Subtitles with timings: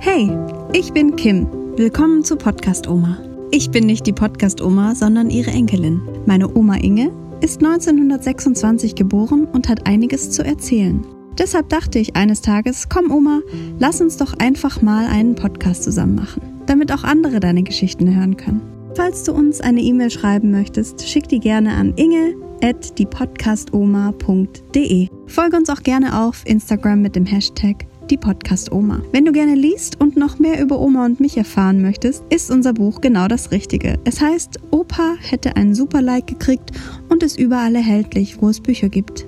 [0.00, 0.30] Hey,
[0.72, 1.48] ich bin Kim.
[1.76, 3.18] Willkommen zu Podcast Oma.
[3.50, 6.00] Ich bin nicht die Podcast Oma, sondern ihre Enkelin.
[6.24, 7.10] Meine Oma Inge
[7.40, 11.04] ist 1926 geboren und hat einiges zu erzählen.
[11.36, 13.40] Deshalb dachte ich eines Tages, komm Oma,
[13.80, 18.36] lass uns doch einfach mal einen Podcast zusammen machen, damit auch andere deine Geschichten hören
[18.36, 18.62] können.
[18.94, 25.08] Falls du uns eine E-Mail schreiben möchtest, schick die gerne an inge at diepodcastoma.de.
[25.26, 29.00] Folge uns auch gerne auf Instagram mit dem Hashtag die Podcast Oma.
[29.12, 32.72] Wenn du gerne liest und noch mehr über Oma und mich erfahren möchtest, ist unser
[32.72, 33.98] Buch genau das Richtige.
[34.04, 36.72] Es heißt, Opa hätte einen super Like gekriegt
[37.08, 39.26] und ist überall erhältlich, wo es Bücher gibt.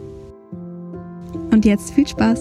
[1.50, 2.40] Und jetzt viel Spaß.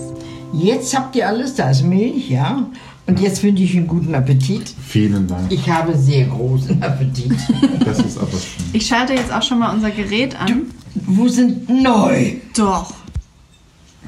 [0.53, 2.67] Jetzt habt ihr alles, da ist Milch, ja.
[3.05, 4.73] Und jetzt wünsche ich einen guten Appetit.
[4.87, 5.51] Vielen Dank.
[5.51, 7.33] Ich habe sehr großen Appetit.
[7.85, 8.65] Das ist aber schön.
[8.73, 10.67] Ich schalte jetzt auch schon mal unser Gerät an.
[10.93, 12.33] Wo sind neu?
[12.55, 12.93] Doch.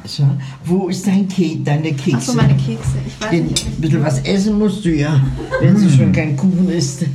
[0.06, 0.28] So,
[0.66, 2.18] wo ist dein Ke deine Kekse?
[2.18, 2.98] Achso, meine Kekse.
[3.08, 3.66] Ich weiß Ein nicht.
[3.68, 5.20] ich- bisschen was essen musst du ja,
[5.62, 7.06] wenn sie schon kein Kuchen isst.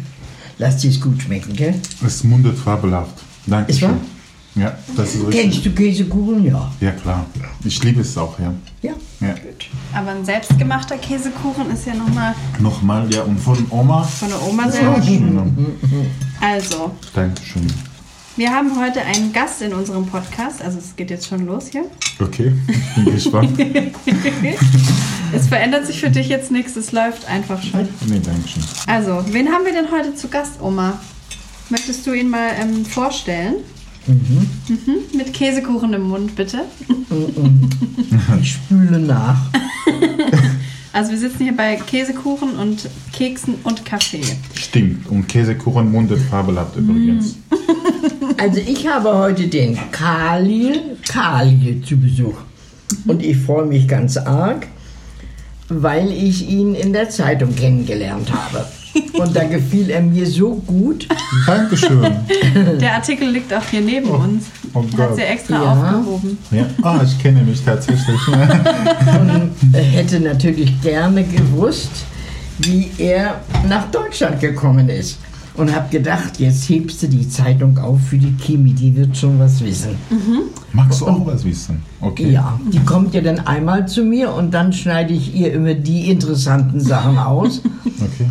[0.59, 1.75] Lass dir es gut schmecken, gell?
[2.05, 3.15] Es mundet fabelhaft.
[3.47, 3.97] Danke Ist wahr?
[4.55, 5.43] Ja, das ist richtig.
[5.43, 6.43] Kennst du Käsekuchen?
[6.47, 6.73] Ja.
[6.81, 7.27] Ja, klar.
[7.63, 8.55] Ich liebe es auch, ja.
[8.81, 8.93] Ja.
[9.21, 9.35] ja.
[9.93, 14.03] Aber ein selbstgemachter Käsekuchen ist ja nochmal Nochmal, ja, und von Oma.
[14.05, 15.03] von der Oma selber.
[15.03, 15.39] schön.
[16.41, 17.67] Also, Dankeschön.
[18.37, 20.63] Wir haben heute einen Gast in unserem Podcast.
[20.63, 21.85] Also es geht jetzt schon los hier.
[22.21, 23.59] Okay, ich bin gespannt.
[23.59, 23.93] nee,
[25.33, 26.77] Es verändert sich für dich jetzt nichts.
[26.77, 27.89] Es läuft einfach schon.
[28.01, 28.63] danke schön.
[28.87, 31.01] Also, wen haben wir denn heute zu Gast, Oma?
[31.71, 33.57] Möchtest du ihn mal ähm, vorstellen?
[34.07, 34.49] Mhm.
[35.15, 36.65] Mit Käsekuchen im Mund, bitte.
[38.41, 39.39] Ich spüle nach.
[40.97, 44.23] Also wir sitzen hier bei Käsekuchen und Keksen und Kaffee.
[44.55, 45.07] Stimmt.
[45.11, 47.37] Und Käsekuchen mundet fabelhaft übrigens.
[48.39, 52.37] Also ich habe heute den Khalil Khalil zu Besuch.
[53.07, 54.67] Und ich freue mich ganz arg,
[55.69, 58.67] weil ich ihn in der Zeitung kennengelernt habe.
[59.19, 61.07] Und da gefiel er mir so gut.
[61.47, 62.01] Dankeschön.
[62.81, 64.45] Der Artikel liegt auch hier neben uns.
[64.75, 65.17] oh Hat Gott.
[65.17, 65.73] sie extra Ja.
[65.73, 66.39] aufgehoben.
[66.51, 66.67] Ja.
[66.83, 68.21] Ah, ich kenne mich tatsächlich.
[68.29, 71.91] Und er hätte natürlich gerne gewusst,
[72.59, 75.19] wie er nach Deutschland gekommen ist.
[75.55, 79.39] Und habe gedacht, jetzt hebst du die Zeitung auf für die Kimi, die wird schon
[79.39, 79.97] was wissen.
[80.75, 81.83] Magst du auch was wissen?
[82.03, 82.31] Okay.
[82.31, 86.11] Ja, die kommt ja dann einmal zu mir und dann schneide ich ihr immer die
[86.11, 87.63] interessanten Sachen aus.
[87.87, 88.29] Okay.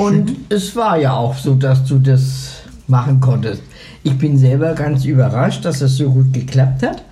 [0.00, 3.62] Und es war ja auch so, dass du das machen konntest.
[4.02, 7.04] Ich bin selber ganz überrascht, dass es so gut geklappt hat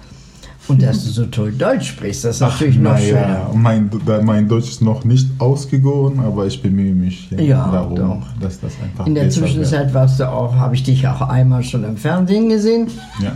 [0.68, 2.24] und dass du so toll Deutsch sprichst.
[2.24, 3.20] Das ist natürlich noch na schöner.
[3.20, 3.90] ja, mein,
[4.22, 8.26] mein Deutsch ist noch nicht ausgegoren, aber ich bemühe mich ja, Ja, darum, doch.
[8.40, 9.50] dass das einfach In der besser wird.
[9.50, 12.88] Zwischenzeit warst du auch, habe ich dich auch einmal schon im Fernsehen gesehen.
[13.22, 13.32] Ja.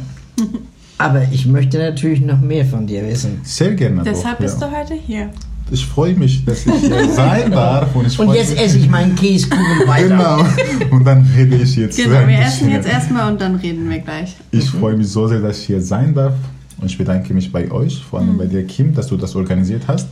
[0.98, 3.40] Aber ich möchte natürlich noch mehr von dir wissen.
[3.42, 4.02] Sehr gerne.
[4.04, 4.69] Deshalb doch, bist ja.
[4.69, 5.30] du heute hier.
[5.70, 7.94] Ich freue mich, dass ich hier sein darf.
[7.94, 10.08] Und, ich Und jetzt mich, esse ich meinen Käsekuchen weiter.
[10.08, 10.94] Genau.
[10.94, 11.96] Und dann rede ich jetzt.
[11.96, 14.34] Genau, wir essen jetzt erstmal und dann reden wir gleich.
[14.50, 16.34] Ich freue mich so sehr, dass ich hier sein darf.
[16.78, 19.82] Und ich bedanke mich bei euch, vor allem bei dir, Kim, dass du das organisiert
[19.86, 20.08] hast.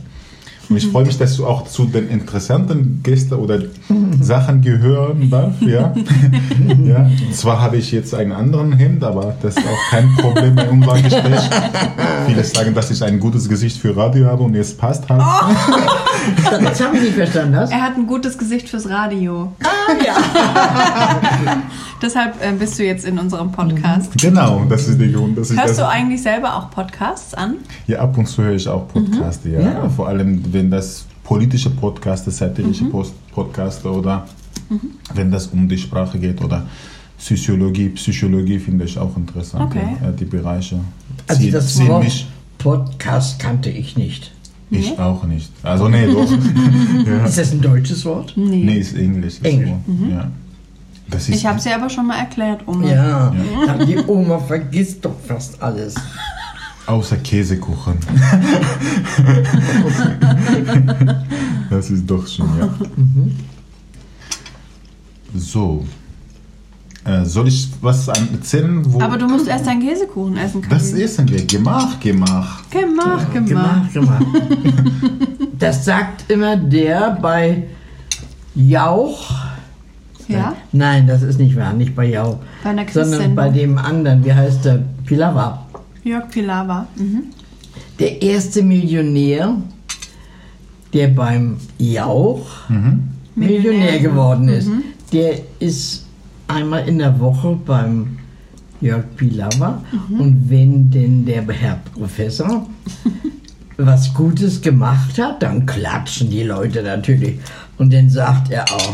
[0.69, 3.59] Und ich freue mich, dass du auch zu den interessanten Gästen oder
[4.21, 5.53] Sachen gehören darf.
[5.61, 5.93] Ja.
[6.83, 7.09] ja.
[7.33, 11.03] Zwar habe ich jetzt einen anderen Hemd, aber das ist auch kein Problem bei unserem
[11.03, 11.49] Gespräch.
[12.27, 15.21] Viele sagen, dass ich ein gutes Gesicht für Radio habe und jetzt passt halt.
[16.63, 17.53] Das habe ich nicht verstanden.
[17.53, 17.71] Das?
[17.71, 19.51] Er hat ein gutes Gesicht fürs Radio.
[19.63, 20.15] Ah, ja.
[22.01, 24.17] Deshalb äh, bist du jetzt in unserem Podcast.
[24.17, 25.37] Genau, das ist der Grund.
[25.37, 27.57] Dass ich Hörst das, du eigentlich selber auch Podcasts an?
[27.87, 29.59] Ja, ab und zu höre ich auch Podcasts, ja.
[29.59, 29.89] Ja.
[29.89, 34.25] Vor allem, wenn das politische Podcasts, satirische Post Podcasts oder
[35.13, 36.65] wenn das um die Sprache geht oder
[37.17, 37.89] Psychologie.
[37.89, 39.65] Psychologie finde ich auch interessant.
[39.65, 39.97] Okay.
[40.01, 40.79] Ja, die Bereiche.
[41.27, 42.27] Also das Wort mich.
[42.57, 44.31] Podcast kannte ich nicht.
[44.71, 45.51] Ich auch nicht.
[45.63, 46.31] Also, nee, doch.
[47.05, 47.25] ja.
[47.25, 48.33] Ist das ein deutsches Wort?
[48.37, 49.33] Nee, ist Englisch.
[49.35, 49.71] Ist Englisch.
[49.85, 50.07] So.
[50.09, 50.31] Ja.
[51.29, 52.87] Ich habe sie aber schon mal erklärt, Oma.
[52.87, 53.33] Ja.
[53.67, 55.95] Dann Die Oma vergisst doch fast alles.
[56.87, 57.97] außer Käsekuchen.
[61.69, 62.69] das ist doch schon, ja.
[65.35, 65.85] So.
[67.03, 68.81] Äh, soll ich was an- erzählen?
[68.85, 70.71] Wo Aber du musst erst deinen Käsekuchen essen können.
[70.73, 71.43] das essen wir.
[71.45, 72.61] Gemach, gemach.
[72.69, 73.93] Gemacht, gemacht.
[73.93, 74.25] Gemacht, gemacht.
[75.57, 77.67] Das sagt immer der bei
[78.55, 79.31] Jauch.
[80.33, 80.55] Ja?
[80.71, 82.37] Nein, das ist nicht wahr, nicht bei Jauch.
[82.63, 83.35] Bei einer Sondern Quiz-Sendung.
[83.35, 84.83] bei dem anderen, wie heißt der?
[85.05, 85.65] Pilawa.
[86.03, 86.87] Jörg Pilawa.
[86.95, 87.23] Mhm.
[87.99, 89.55] Der erste Millionär,
[90.93, 92.99] der beim Jauch Millionär
[93.35, 93.99] Millionär.
[93.99, 94.69] geworden ist.
[95.13, 96.05] Der ist
[96.47, 98.17] einmal in der Woche beim
[98.81, 99.83] Jörg Pilawa
[100.17, 102.67] und wenn denn der Herr Professor
[103.77, 107.39] was Gutes gemacht hat, dann klatschen die Leute natürlich.
[107.77, 108.93] Und dann sagt er auch,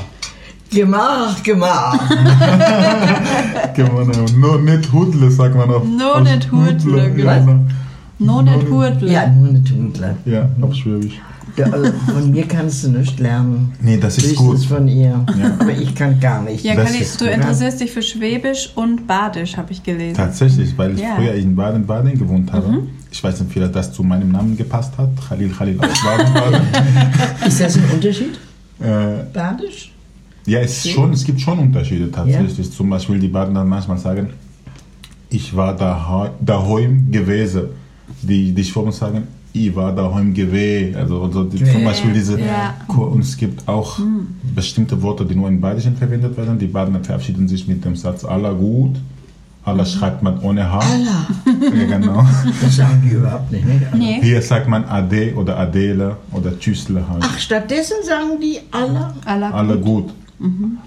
[0.69, 1.99] gemacht, gemacht.
[3.75, 4.03] Genau,
[4.37, 5.83] nur nicht Hudle, sagt man auch.
[5.83, 7.59] Nur Aus nicht Hudle, genau.
[8.19, 9.11] No nicht Hurtle.
[9.11, 10.15] Ja, nur eine Tundler.
[10.25, 11.13] Ja, auf Schwäbisch.
[11.55, 13.73] Ja, also von mir kannst du nicht lernen.
[13.81, 14.65] Nee, das ist Höchstens gut.
[14.65, 15.23] von ihr.
[15.39, 15.51] Ja.
[15.59, 16.63] Aber ich kann gar nicht.
[16.63, 17.33] Ja, Kali, ist du gut.
[17.35, 20.15] interessierst dich für Schwäbisch und Badisch, habe ich gelesen.
[20.15, 21.15] Tatsächlich, weil ich Ja.
[21.15, 22.83] früher in Baden-Baden gewohnt habe.
[23.11, 25.09] Ich weiß nicht, vielleicht das zu meinem Namen gepasst hat.
[25.27, 26.61] Khalil Khalil aus Baden-Baden.
[27.47, 28.39] Ist das ein Unterschied?
[28.79, 29.91] äh, Badisch?
[30.47, 32.71] Ja, es, ist schon, es gibt schon Unterschiede tatsächlich.
[32.71, 34.29] Zum Beispiel die Badener manchmal sagen,
[35.29, 37.63] ich war da, daheim gewesen.
[38.21, 39.23] Die, die Schwaben sagen,
[39.53, 40.95] ich war daheim gewesen.
[40.95, 41.83] Also, also die, zum.
[41.83, 42.75] Beispiel diese, Ja.
[42.87, 43.99] und es gibt auch
[44.55, 46.57] bestimmte Worte, die nur im Badischen verwendet werden.
[46.57, 48.95] Die Badener verabschieden sich mit dem Satz, aller gut.
[49.65, 50.79] Allah schreibt man ohne H.
[50.79, 51.27] Allah.
[51.77, 52.25] Ja, genau.
[52.61, 53.65] Das sagen die überhaupt nicht.
[53.65, 53.81] ne?
[53.97, 54.19] Nee.
[54.21, 57.21] Hier sagt man Ade oder Adele oder Tschüssle halt.
[57.25, 59.13] Ach, stattdessen sagen die Allah.
[59.25, 59.83] Allah Allah gut.
[60.07, 60.13] gut.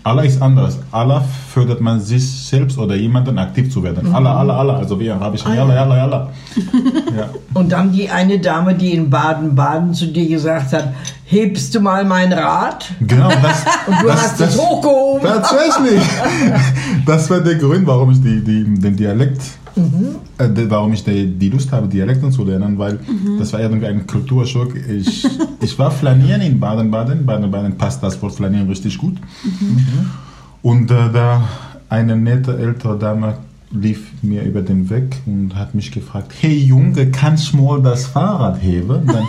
[0.05, 0.79] Allah ist anders.
[0.93, 4.14] Allah fördert man sich selbst oder jemanden aktiv zu werden.
[4.14, 4.76] Allah, Allah, Allah.
[4.79, 5.44] Also wie arabisch.
[5.44, 5.62] Ah, ja.
[5.62, 6.31] Allah, Allah, Allah.
[7.17, 7.29] Ja.
[7.55, 10.94] Und dann die eine Dame, die in Baden-Baden zu dir gesagt hat,
[11.25, 12.88] hebst du mal mein Rad?
[13.00, 15.26] Genau, das, Und du das, hast das, es hochgehoben.
[15.26, 16.02] Tatsächlich.
[17.06, 19.41] Das war der Grund, warum ich die, die, den Dialekt,
[19.77, 22.99] de- warum ich die, Lust habe, Dialekten zu lernen, weil
[23.39, 24.75] das war irgendwie ein Kulturschock.
[24.77, 25.27] Ich,
[25.61, 27.25] ich war flanieren in Baden-Baden.
[27.27, 29.17] Baden-Baden passt das Wort flanieren richtig gut.
[30.63, 31.43] Und äh, da
[31.89, 33.35] eine nette ältere Dame
[33.73, 38.07] lief mir über den Weg und hat mich gefragt, hey Junge, kannst du mal das
[38.07, 39.07] Fahrrad heben?
[39.07, 39.27] Dann,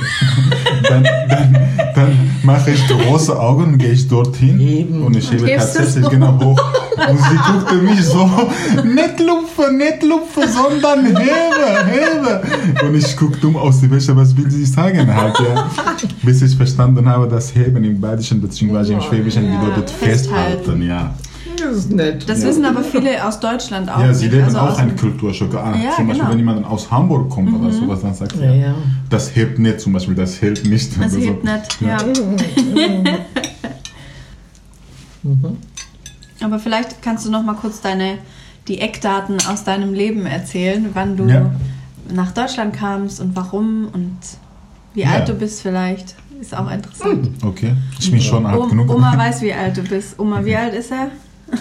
[0.90, 1.58] dann, dann,
[1.94, 5.04] dann mache ich große Augen und gehe ich dorthin Heben.
[5.04, 6.60] und ich hebe du tatsächlich genau hoch.
[7.08, 8.26] Und sie guckte mich so,
[8.84, 12.42] nicht lupfe, nicht lupfe, sondern hebe, hebe.
[12.86, 15.70] Und ich guck dumm aus die Wäsche, was will sie sagen halt, ja.
[16.24, 18.94] Bis ich verstanden habe, dass heben im Badischen bzw.
[18.94, 20.56] im Schwäbischen Ja, bedeutet festhalten.
[20.58, 21.14] festhalten, ja.
[21.58, 22.28] Das ist nett.
[22.30, 24.00] Das wissen aber viele aus Deutschland auch.
[24.00, 24.34] Ja, sie nicht.
[24.34, 25.54] leben Also auch einen Kulturschock.
[25.56, 26.30] Ah, Ja, zum Beispiel, genau.
[26.32, 28.74] wenn jemand aus Hamburg kommt oder sowas, dann sagt Ja, er, ja.
[29.10, 30.92] das hebt nicht, zum Beispiel, das hält nicht.
[31.02, 31.28] Das oder so.
[31.30, 31.98] hebt nicht, ja.
[36.44, 38.18] Aber vielleicht kannst du noch mal kurz deine,
[38.68, 41.52] die Eckdaten aus deinem Leben erzählen, wann du Ja.
[42.14, 44.18] nach Deutschland kamst und warum und
[44.94, 45.12] wie Ja.
[45.12, 46.16] alt du bist vielleicht.
[46.40, 47.30] Ist auch interessant.
[47.46, 48.90] Okay, ich bin schon alt genug.
[48.90, 50.20] Oma weiß, wie alt du bist.
[50.20, 51.12] Oma, wie alt ist er?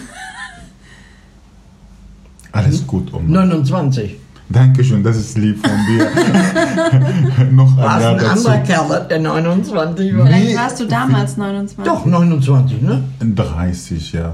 [2.52, 3.28] Alles gut, Oma.
[3.44, 4.16] 29.
[4.48, 6.10] Dankeschön, das ist lieb von dir.
[7.52, 8.48] Noch ein Jahr ein dazu.
[8.48, 10.26] anderer Kerl, der 29 war?
[10.26, 10.56] Vielleicht Nee.
[10.56, 11.84] warst du damals 29.
[11.84, 13.04] Doch, 29, ne?
[13.20, 14.32] 30, ja.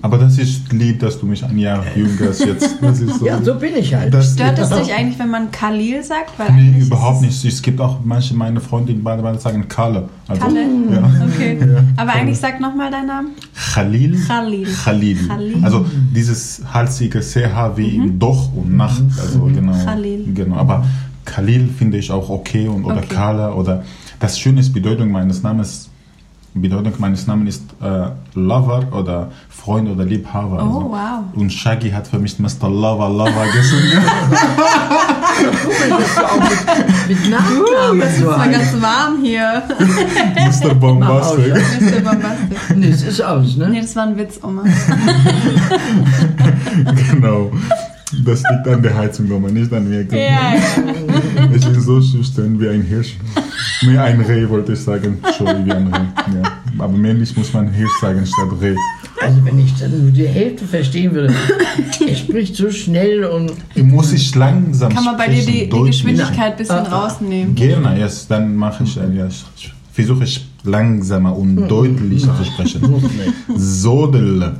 [0.00, 2.76] Aber das ist lieb, dass du mich ein Jahr jünger bist jetzt.
[2.80, 3.26] Das ist so.
[3.26, 4.12] Ja, so bin ich halt.
[4.12, 6.38] das, Stört es dich eigentlich, wenn man Khalil sagt?
[6.38, 7.44] Weil Nee, überhaupt nicht.
[7.44, 10.08] Es gibt auch manche, meine Freunde in Baden-Baden sagen Kalle.
[10.28, 10.60] Also, Kalle?
[10.90, 11.10] Ja.
[11.26, 11.58] Okay.
[11.66, 11.82] Ja.
[11.96, 13.28] Aber eigentlich sag nochmal deinen Namen.
[13.72, 14.18] Khalil.
[14.26, 14.66] Khalil.
[14.84, 15.26] Khalil.
[15.26, 15.64] Khalil.
[15.64, 19.02] Also dieses halsige CH wie in Doch und Nacht.
[19.20, 19.72] Also genau.
[19.72, 19.84] Mhm.
[19.84, 20.24] Khalil.
[20.34, 20.56] Genau.
[20.56, 20.84] Aber
[21.24, 23.06] Khalil finde ich auch okay und oder Okay.
[23.14, 23.82] Kala oder
[24.20, 25.90] das Schöne ist Bedeutung meines Namens.
[26.60, 30.58] Bedeutung meines Namens ist äh, Lover oder Freund oder Liebhaber.
[30.58, 30.78] Also.
[30.78, 31.24] Oh, wow.
[31.34, 32.68] Und Shaggy hat für mich Mr.
[32.68, 33.92] Lover Lover gesungen.
[37.08, 39.62] Mit Nachnamen Das ist mal ganz warm hier.
[40.36, 40.74] Mr.
[40.74, 41.54] Bombastic.
[41.54, 42.00] Mr.
[42.00, 42.76] Bombastic.
[42.76, 43.80] Nee, es ist aus, Nee, ne?
[43.82, 44.62] das war ein Witz, Oma.
[47.12, 47.50] genau.
[48.24, 50.02] Das liegt an der Heizung, Oma, nicht an mir.
[50.02, 50.54] Ja, ja.
[51.54, 53.16] Ich bin so schüchtern wie ein Hirsch.
[53.82, 55.18] Mehr ein Reh, wollte ich sagen.
[55.38, 56.34] Sorry, wie ein Reh.
[56.36, 56.42] Ja.
[56.78, 58.74] Aber männlich muss man Hirsch sagen statt Reh.
[59.22, 61.34] Also wenn ich dann nur die Hälfte verstehen würde.
[62.06, 65.64] Er spricht so schnell und Ich muss ich langsam Kann man bei dir sprechen, die,
[65.64, 65.96] die deutlich.
[65.96, 67.04] Geschwindigkeit ein bisschen Ah, ah.
[67.06, 67.54] rausnehmen?
[67.54, 71.68] Gerne, yes, dann mache ich, äh, ja, ich versuche ich langsamer und Hm.
[71.68, 72.82] deutlich zu sprechen.
[73.56, 74.52] Sodel.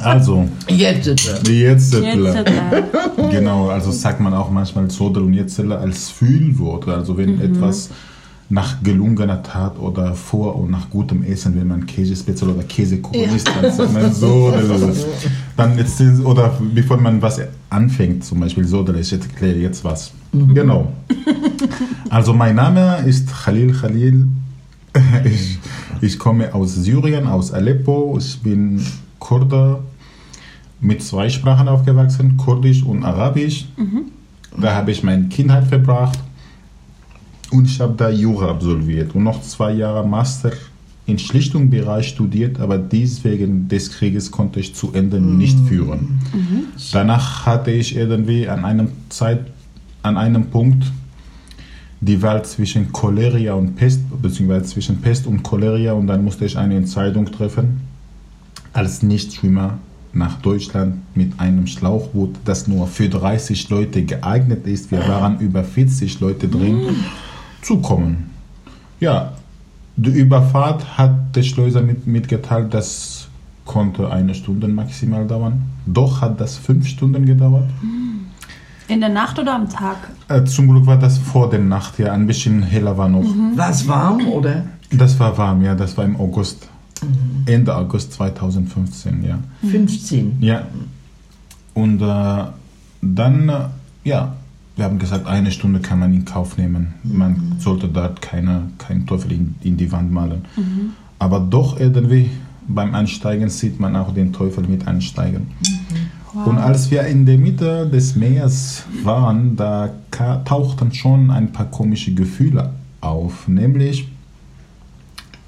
[0.00, 1.94] Also, jetzt ist jetzt, Jetzt
[2.36, 3.30] hat er.
[3.30, 6.88] Genau, also sagt man auch manchmal Sodel und Jetzele als Fühlwort.
[6.88, 7.42] Also wenn Mhm.
[7.42, 7.90] etwas
[8.50, 13.48] nach gelungener Tat oder vor und nach gutem Essen, wenn man Käsespitzel oder Käsekuchen isst,
[13.48, 14.92] dann sagt man Sodel.
[15.56, 17.40] Dann jetzt, oder bevor man was
[17.70, 20.10] anfängt, zum Beispiel Sodel, ich erkläre jetzt was.
[20.32, 20.92] Genau.
[22.08, 24.26] Also mein Name ist Khalil Khalil.
[25.24, 25.58] Ich,
[26.00, 28.16] ich komme aus Syrien, aus Aleppo.
[28.18, 28.84] Ich bin
[29.20, 29.78] Kurde,
[30.80, 33.66] mit zwei Sprachen aufgewachsen, Kurdisch und Arabisch.
[34.60, 36.18] Da habe ich meine Kindheit verbracht
[37.50, 40.52] und ich habe da Jura absolviert und noch zwei Jahre Master
[41.06, 46.20] in Schlichtungsbereich studiert, aber dies wegen des Krieges konnte ich zu Ende nicht führen.
[46.92, 49.46] Danach hatte ich irgendwie an einem Zeit,
[50.02, 50.84] an einem Punkt
[52.00, 56.56] die Wahl zwischen Cholera und Pest, beziehungsweise zwischen Pest und Cholera und dann musste ich
[56.56, 57.80] eine Entscheidung treffen,
[58.72, 59.78] als Nichtschwimmer
[60.12, 65.62] nach Deutschland mit einem Schlauchboot, das nur für 30 Leute geeignet ist, wir waren über
[65.62, 67.29] 40 Leute drin, zu
[67.82, 68.30] kommen.
[69.00, 69.32] Ja,
[69.96, 73.28] die Überfahrt hat der Schleuser mit, mitgeteilt, das
[73.64, 75.62] konnte eine Stunde maximal dauern.
[75.86, 77.68] Doch hat das fünf Stunden gedauert.
[78.88, 79.96] In der Nacht oder am Tag?
[80.28, 83.24] Äh, zum Glück war das vor der Nacht, ja, ein bisschen heller war noch.
[83.54, 84.64] War es warm oder?
[84.90, 86.68] Das war warm, ja, das war im August.
[87.46, 89.38] Ende August 2015, ja.
[89.70, 90.38] 15.
[90.40, 90.66] Ja.
[91.74, 92.44] Und äh,
[93.00, 93.54] dann, äh,
[94.04, 94.34] ja,
[94.80, 96.94] wir haben gesagt, eine Stunde kann man in Kauf nehmen.
[97.02, 100.46] Man sollte dort keine, keinen Teufel in, in die Wand malen.
[101.18, 102.30] Aber doch irgendwie
[102.66, 105.48] beim Ansteigen sieht man auch den Teufel mit ansteigen.
[106.46, 109.90] Und als wir in der Mitte des Meeres waren, da
[110.46, 112.72] tauchten schon ein paar komische Gefühle
[113.02, 113.48] auf.
[113.48, 114.08] Nämlich,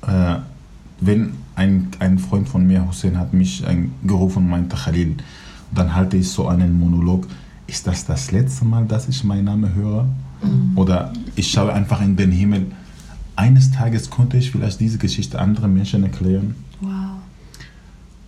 [0.07, 0.35] äh,
[1.01, 5.17] wenn ein, ein Freund von mir, Hussein, hat mich ein, gerufen und meinte Khalil,
[5.75, 7.27] dann halte ich so einen Monolog.
[7.73, 10.07] Ist das das letzte Mal, dass ich meinen Namen höre?
[10.77, 12.67] Oder ich schaue einfach in den Himmel.
[13.35, 16.55] Eines Tages konnte ich vielleicht diese Geschichte anderen Menschen erklären.
[16.83, 16.93] Wow.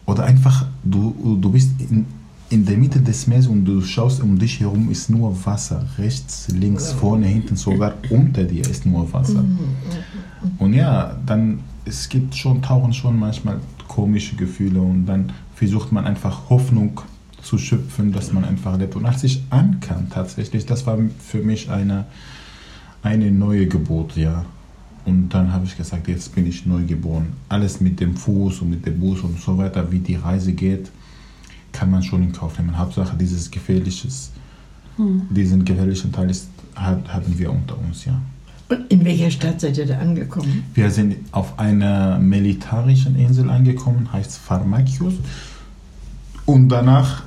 [0.07, 2.07] Oder einfach, du, du bist in,
[2.49, 5.85] in der Mitte des Meeres und du schaust um dich herum, ist nur Wasser.
[5.99, 9.45] Rechts, links, vorne, hinten, sogar unter dir ist nur Wasser.
[10.59, 16.07] Und ja, dann, es gibt schon, tauchen schon manchmal komische Gefühle und dann versucht man
[16.07, 17.14] einfach Hoffnung zu
[17.59, 18.97] schöpfen, dass man einfach lebt.
[18.97, 22.07] Und als ich ankam tatsächlich, das war für mich eine,
[23.03, 24.45] eine neue Geburt, ja.
[25.05, 27.35] Und dann habe ich gesagt, jetzt bin ich neu geboren.
[27.51, 30.91] Alles mit dem Fuß und mit dem Bus und so weiter, wie die Reise geht,
[31.73, 32.79] kann man schon in Kauf nehmen.
[32.79, 34.31] Hauptsache dieses gefährliches,
[34.97, 38.19] diesen gefährlichen Teil ist, hat, haben wir unter uns, ja.
[38.69, 40.65] Und in welcher Stadt seid ihr da angekommen?
[40.73, 45.15] Wir sind auf einer militarischen Insel angekommen, heißt Pharmakios.
[46.47, 47.25] Und danach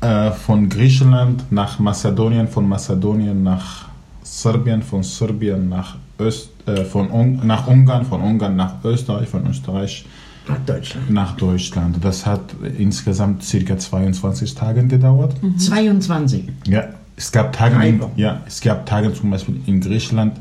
[0.00, 3.88] äh, von Griechenland nach Mazedonien, von Mazedonien nach
[4.22, 9.46] Serbien, von Serbien nach, Öst, äh, von Un nach Ungarn, von Ungarn nach Österreich, von
[9.46, 10.04] Österreich
[10.48, 11.10] Nach Deutschland.
[11.10, 11.96] nach Deutschland.
[12.02, 15.34] Das hat insgesamt circa 22 Tage gedauert.
[15.58, 16.44] 22.
[16.66, 16.84] Ja,
[17.16, 20.38] es gab Tage, in, ja, es gab Tage zum Beispiel in Griechenland,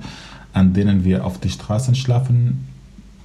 [0.54, 2.68] an denen wir auf die Straßen schlafen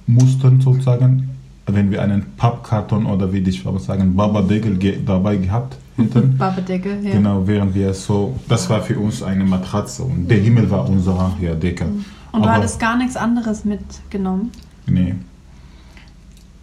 [0.07, 1.29] mussten, sozusagen.
[1.67, 6.37] Wenn wir einen Pappkarton oder wie die Schwaben sagen, Babadeckel ge dabei gehabt hätten.
[6.37, 7.11] Babedecke, ja.
[7.11, 11.31] Genau, während wir so, das war für uns eine Matratze und der Himmel war unsere
[11.41, 11.85] ja, Decke.
[11.85, 14.51] Und du Aber- hattest gar nichts anderes mitgenommen.
[14.87, 15.15] Nee.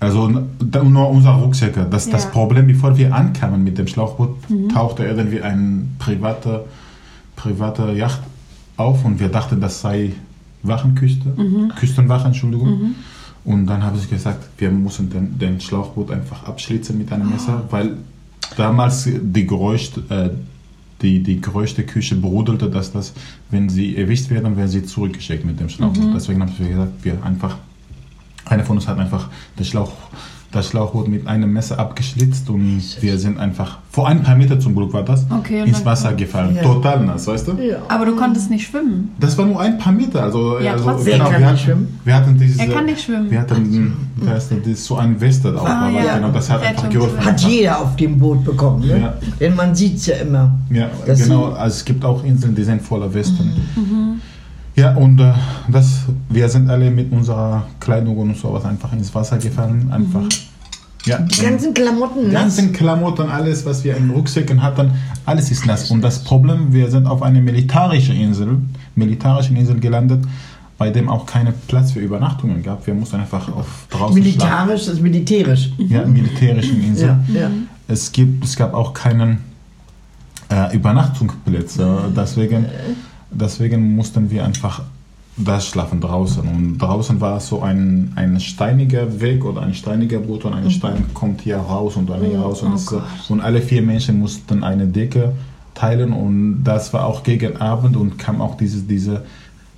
[0.01, 1.87] Also nur unser Rucksäcke.
[1.91, 2.31] Das, das Ja.
[2.31, 4.37] Problem, bevor wir ankamen mit dem Schlauchboot,
[4.73, 6.65] tauchte irgendwie ein privater,
[7.35, 8.21] privater Yacht
[8.77, 10.13] auf und wir dachten, das sei
[10.63, 11.33] Wachenküste,
[11.77, 12.95] Küstenwache, Entschuldigung.
[13.45, 17.63] Und dann habe ich gesagt, wir müssen den, den Schlauchboot einfach abschlitzen mit einem Messer,
[17.71, 17.97] weil
[18.57, 20.31] damals die Geräusch, äh,
[21.03, 23.13] die, die größte Küche brodelte, dass das,
[23.51, 26.15] wenn sie erwischt werden, werden sie zurückgeschickt mit dem Schlauchboot.
[26.15, 27.57] Deswegen habe ich gesagt, wir einfach
[28.51, 29.93] einer von uns hat einfach das, Schlauch,
[30.51, 34.75] das Schlauchboot mit einem Messer abgeschlitzt und wir sind einfach, vor ein paar Meter zum
[34.75, 36.57] Glück war das, Okay, ins Wasser gefallen.
[36.57, 36.63] Ja.
[36.63, 37.53] Total nass, weißt du?
[37.53, 37.77] Ja.
[37.89, 39.11] Aber du konntest nicht schwimmen.
[39.21, 40.23] Das war nur ein paar Meter.
[40.23, 41.19] Also, Ja, also trotzdem.
[41.19, 42.01] Kann wir nicht hatten, schwimmen?
[42.05, 43.31] Wir hatten diese, Er kann nicht schwimmen.
[43.31, 45.69] Wir hatten das, das, so ein Weste drauf.
[45.69, 46.17] Ah, aber ja.
[46.17, 47.25] genau, das hat einfach geholfen.
[47.25, 49.01] Hat jeder auf dem Boot bekommen, ne?
[49.01, 49.15] Ja.
[49.39, 50.53] Denn man sieht es ja immer.
[50.71, 51.53] Ja, genau.
[51.53, 53.53] Also es gibt auch Inseln, die sind voller Westen.
[53.77, 54.21] Mhm.
[54.79, 55.33] Ja, und äh,
[55.69, 59.91] das, wir sind alle mit unserer Kleidung und sowas einfach ins Wasser gefallen.
[59.93, 60.23] Einfach.
[61.05, 62.43] Ja, Die ganzen Klamotten Die nass.
[62.43, 64.93] ganzen Klamotten, alles, was wir in Rucksäcken hatten,
[65.27, 65.91] alles ist nass.
[65.91, 68.59] Und das Problem, wir sind auf einer militärischen Insel,
[68.95, 70.25] militärischen Insel gelandet,
[70.77, 72.87] bei dem auch keinen Platz für Übernachtungen gab.
[72.87, 74.15] Wir mussten einfach auf draußen schlafen.
[74.15, 75.71] Militarisch, das ist militärisch.
[75.79, 77.17] Ja, militärischen Insel.
[77.29, 77.51] Ja, ja.
[77.89, 79.39] Es, gibt, es gab auch keinen
[80.51, 82.13] äh, Übernachtungsplätze.
[82.17, 82.67] Deswegen,
[83.31, 84.83] deswegen mussten wir einfach
[85.37, 86.43] das schlafen draußen.
[86.43, 91.05] Und draußen war so ein, ein steiniger Weg oder ein steiniger Boot und ein Stein
[91.15, 92.63] kommt hier raus und dann hier raus.
[92.63, 95.33] Und, Oh es, und alle vier Menschen mussten eine Decke
[95.75, 96.13] teilen.
[96.13, 99.25] Und das war auch gegen Abend und kam auch diese, diese,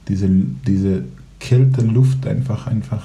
[0.09, 0.28] diese,
[0.66, 1.04] diese
[1.38, 3.02] kälte Luft einfach, einfach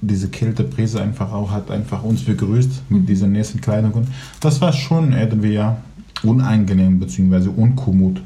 [0.00, 4.06] diese Kälteprise einfach auch hat einfach uns begrüßt mit diesen nächsten Kleidungen.
[4.40, 5.76] Das war schon irgendwie ja
[6.22, 7.48] unangenehm bzw.
[7.48, 8.20] unkommod.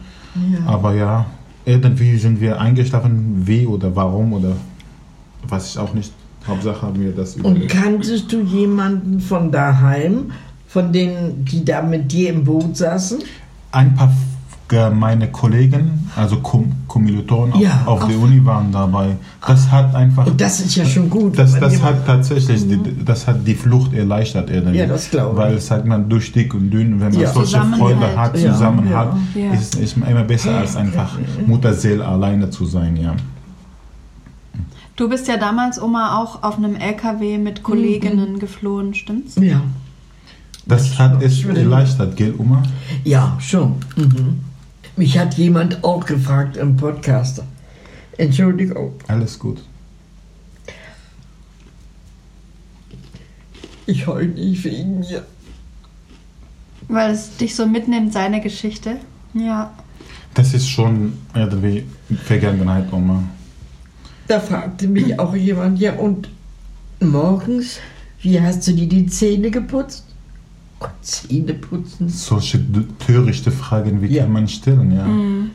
[0.67, 1.27] Aber ja,
[1.66, 4.56] irgendwie sind wir eingeschlafen, wie oder warum oder
[5.49, 6.12] weiß ich auch nicht.
[6.47, 7.71] Hauptsache haben wir das Und überlebt.
[7.73, 10.33] kanntest du jemanden von daheim,
[10.68, 13.18] von denen, die da mit dir im Boot saßen?
[13.73, 14.12] Ein paar
[14.73, 19.16] meine Kollegen, also Kom Kommilitonen auf, Ja, auf der auf- Uni waren dabei.
[19.47, 21.38] Das hat einfach, Und das ist ja schon gut.
[21.38, 24.78] das, das hat tatsächlich, die, das hat die Flucht erleichtert irgendwie.
[24.78, 25.37] Ja, das glaube ich.
[25.38, 27.33] Weil, sagt man, durch dick und dünn, wenn man Ja.
[27.33, 27.61] solche.
[27.78, 28.52] Freunde hat, Ja.
[28.52, 29.52] Zusammenhalt, Ja.
[29.52, 33.14] ist es immer besser als einfach Mutterseele alleine zu sein, ja.
[34.97, 39.35] Du bist ja damals, Oma, auch auf einem LKW mit Kolleginnen geflohen, stimmt's?
[39.37, 39.61] Ja.
[40.66, 42.62] Das hat es erleichtert, gell, Oma?
[43.04, 43.75] Ja, schon.
[43.97, 44.40] Mhm.
[44.97, 47.43] Mich hat jemand auch gefragt im Podcast.
[48.17, 49.61] Entschuldigung, Alles gut.
[53.87, 55.25] ich heule nicht wegen mir.
[56.89, 58.97] Weil es dich so mitnimmt, seine Geschichte.
[59.35, 59.73] Ja.
[60.35, 61.85] Das ist schon irgendwie
[62.25, 63.23] Vergangenheit, Oma.
[64.27, 66.29] Da fragte mich auch jemand, ja und
[67.01, 67.79] morgens,
[68.21, 70.05] wie hast du dir die Zähne geputzt?
[71.03, 72.09] Zähne putzen?
[72.09, 72.61] Solche
[73.07, 74.23] törichte Fragen, wie Ja.
[74.25, 75.07] kann man stellen, ja?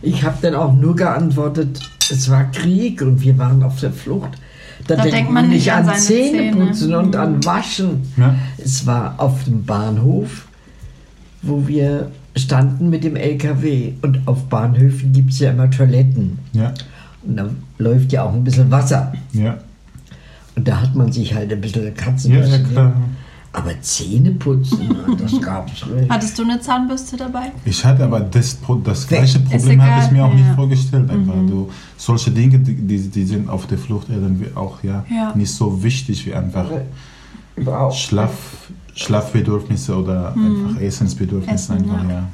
[0.02, 1.80] Ich habe dann auch nur geantwortet,
[2.12, 4.32] es war Krieg und wir waren auf der Flucht.
[4.88, 7.00] Da, Da denkt denkt man nicht an an Zähneputzen Zähne.
[7.00, 8.02] und an Waschen.
[8.18, 8.36] Ja.
[8.58, 10.48] Es war auf dem Bahnhof,
[11.42, 13.94] wo wir standen mit dem LKW.
[14.02, 16.40] Und auf Bahnhöfen gibt es ja immer Toiletten.
[16.54, 16.74] Ja,
[17.24, 19.14] Und da läuft ja auch ein bisschen Wasser.
[19.34, 19.58] ja.
[20.56, 22.58] Und da hat man sich halt ein bisschen Ja, Katzenbürste.
[22.58, 22.94] ja, klar.
[23.52, 26.10] Aber Zähne putzen, das gab's nicht.
[26.10, 27.52] Hattest du eine Zahnbürste dabei?
[27.66, 30.54] Ich hatte aber das, das gleiche Problem hatte ich mir auch nicht ja.
[30.54, 31.10] vorgestellt.
[31.10, 31.34] Einfach.
[31.48, 35.34] Du, solche Dinge, die, die, sind auf der Flucht irgendwie auch ja, Ja.
[35.36, 36.70] nicht so wichtig wie einfach
[37.56, 37.96] Überhaupt.
[37.96, 41.74] Schlaf, Schlafbedürfnisse oder einfach Essensbedürfnisse.
[41.74, 42.10] Essen, einfach, ja.
[42.10, 42.28] ja.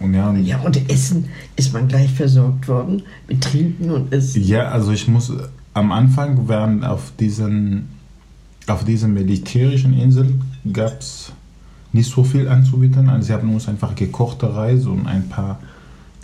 [0.00, 4.44] Und ja, und Ja, und Essen ist man gleich versorgt worden mit Trinken und Essen.
[4.44, 5.32] Ja, also ich muss
[5.74, 7.88] am Anfang waren auf diesen
[8.70, 10.34] auf dieser militärischen Insel
[10.72, 11.32] gab es
[11.92, 13.08] nicht so viel anzubieten.
[13.08, 15.58] Also sie haben uns einfach gekochte Reis und ein paar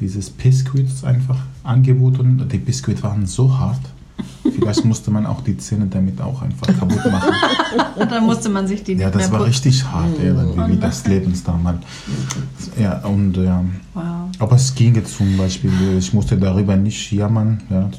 [0.01, 2.47] dieses Biscuits einfach angeboten.
[2.51, 3.81] Die Biscuits waren so hart.
[4.43, 7.33] Vielleicht musste man auch die Zähne damit auch einfach kaputt machen.
[7.97, 9.51] Und dann musste man sich die Ja, das mehr war putzen.
[9.51, 11.79] richtig hart, irgendwie, wie das Lebensdauer.
[12.81, 13.65] Ja, und ja.
[13.95, 14.05] Wow.
[14.39, 17.61] Aber es ginge zum Beispiel, ich musste darüber nicht jammern.
[17.71, 17.91] Ja.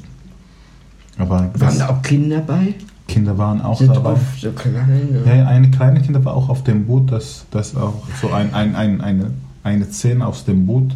[1.17, 2.75] Aber Waren das, da auch Kinder bei?
[3.07, 4.13] Kinder waren auch Sind dabei.
[4.13, 4.99] oft so kleine.
[5.25, 8.53] Ja, ja, eine kleine Kinder war auch auf dem Boot, das, das auch so ein,
[8.53, 9.31] ein, ein, eine,
[9.63, 10.95] eine Szene aus dem Boot.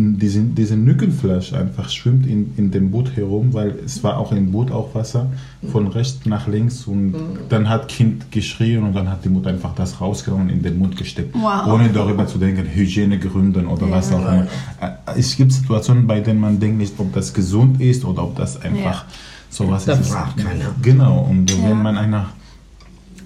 [0.00, 4.52] Diese, diese Nückenfleisch einfach schwimmt in, in dem Boot herum, weil es war auch im
[4.52, 5.26] Boot auch Wasser,
[5.72, 7.16] von rechts nach links und
[7.48, 10.78] dann hat Kind geschrien und dann hat die Mutter einfach das rausgenommen und in den
[10.78, 11.66] Mund gesteckt, Wow.
[11.66, 13.92] ohne darüber zu denken, Hygienegründen oder Ja.
[13.96, 14.46] was auch immer.
[14.80, 18.36] Äh, Es gibt Situationen, bei denen man denkt nicht, ob das gesund ist oder ob
[18.36, 19.04] das einfach Ja.
[19.50, 20.10] Sowas Da ist.
[20.10, 20.74] fragt keiner.
[20.82, 21.56] Genau, und Ja.
[21.70, 22.26] wenn man einer,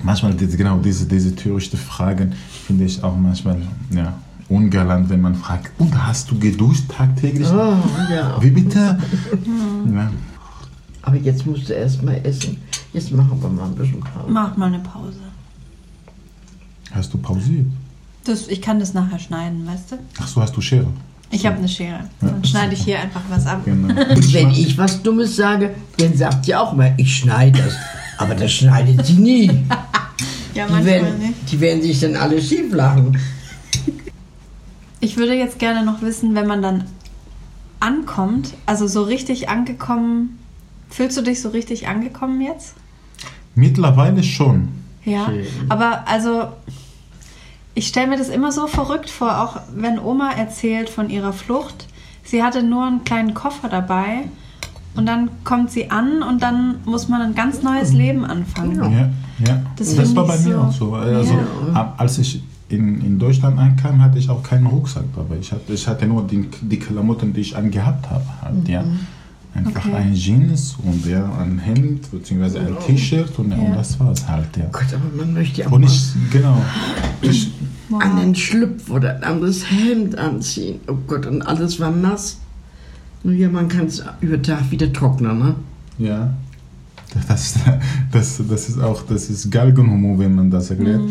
[0.03, 2.33] manchmal diese, genau diese, diese törichte Fragen
[2.67, 3.59] finde ich auch manchmal
[3.91, 4.15] ja,
[4.49, 7.49] ungalant, wenn man fragt, und hast du geduscht tagtäglich?
[7.49, 7.77] Oh,
[8.11, 8.37] ja.
[8.41, 8.99] Wie bitte?
[9.95, 10.11] ja.
[11.03, 12.59] Aber jetzt musst du erst mal essen.
[12.93, 14.27] Jetzt machen wir mal ein bisschen Pause.
[14.31, 15.19] Mach mal eine Pause.
[16.93, 17.67] Hast du pausiert?
[18.25, 19.97] Das, ich kann das nachher schneiden, weißt du?
[20.21, 20.87] Ach so, hast du Schere?
[21.33, 22.09] Ich habe eine Schere.
[22.21, 23.63] Dann schneide ich hier einfach was ab.
[23.65, 23.89] Genau.
[24.11, 27.75] Und wenn ich was Dummes sage, dann sagt sie auch mal, ich schneide das.
[28.19, 29.51] Aber das schneidet sie nie.
[30.55, 31.51] Ja, Die manchmal werden, nicht.
[31.51, 33.17] die werden sich dann alle schief lachen.
[35.01, 36.85] Ich würde jetzt gerne noch wissen, wenn man dann
[37.81, 40.39] ankommt, also so richtig angekommen,
[40.91, 42.75] fühlst du dich so richtig angekommen jetzt?
[43.55, 44.69] Mittlerweile schon.
[45.07, 45.47] Ja, Schön.
[45.71, 46.49] aber also
[47.75, 51.87] ich stelle mir das immer so verrückt vor, auch wenn Oma erzählt von ihrer Flucht.
[52.25, 54.25] Sie hatte nur einen kleinen Koffer dabei
[54.95, 58.77] und dann kommt sie an und dann muss man ein ganz neues Leben anfangen.
[58.93, 59.09] Ja,
[59.47, 59.63] ja.
[59.77, 60.95] Das Das, war bei mir so- auch so.
[60.95, 61.35] Also,
[61.75, 61.95] Ja.
[61.97, 65.37] als ich in, in Deutschland ankam, hatte ich auch keinen Rucksack dabei.
[65.41, 68.25] Ich hatte, ich hatte nur die, die Klamotten, die ich angehabt habe.
[68.43, 68.83] Halt, ja.
[69.55, 69.95] Einfach Okay.
[69.95, 72.59] ein Jeans und ja, ein Hemd bzw.
[72.59, 73.59] ein T-Shirt und, ja.
[73.59, 74.57] und das war es halt.
[74.57, 74.65] Ja.
[74.73, 76.57] Gott, aber man möchte ja auch Und ich, genau.
[77.21, 77.51] Ich,
[77.91, 78.01] Wow.
[78.03, 80.81] an den Schlüpf oder ein anderes Hemd anziehen.
[80.89, 82.39] Oh Gott, und alles war nass.
[83.23, 85.55] Nun ja, man kann es über Tag wieder trocknen, ne?
[85.99, 86.33] ja.
[87.29, 87.57] Das,
[88.11, 91.03] das, das ist auch, das ist Galgenhumor, wenn man das erklärt.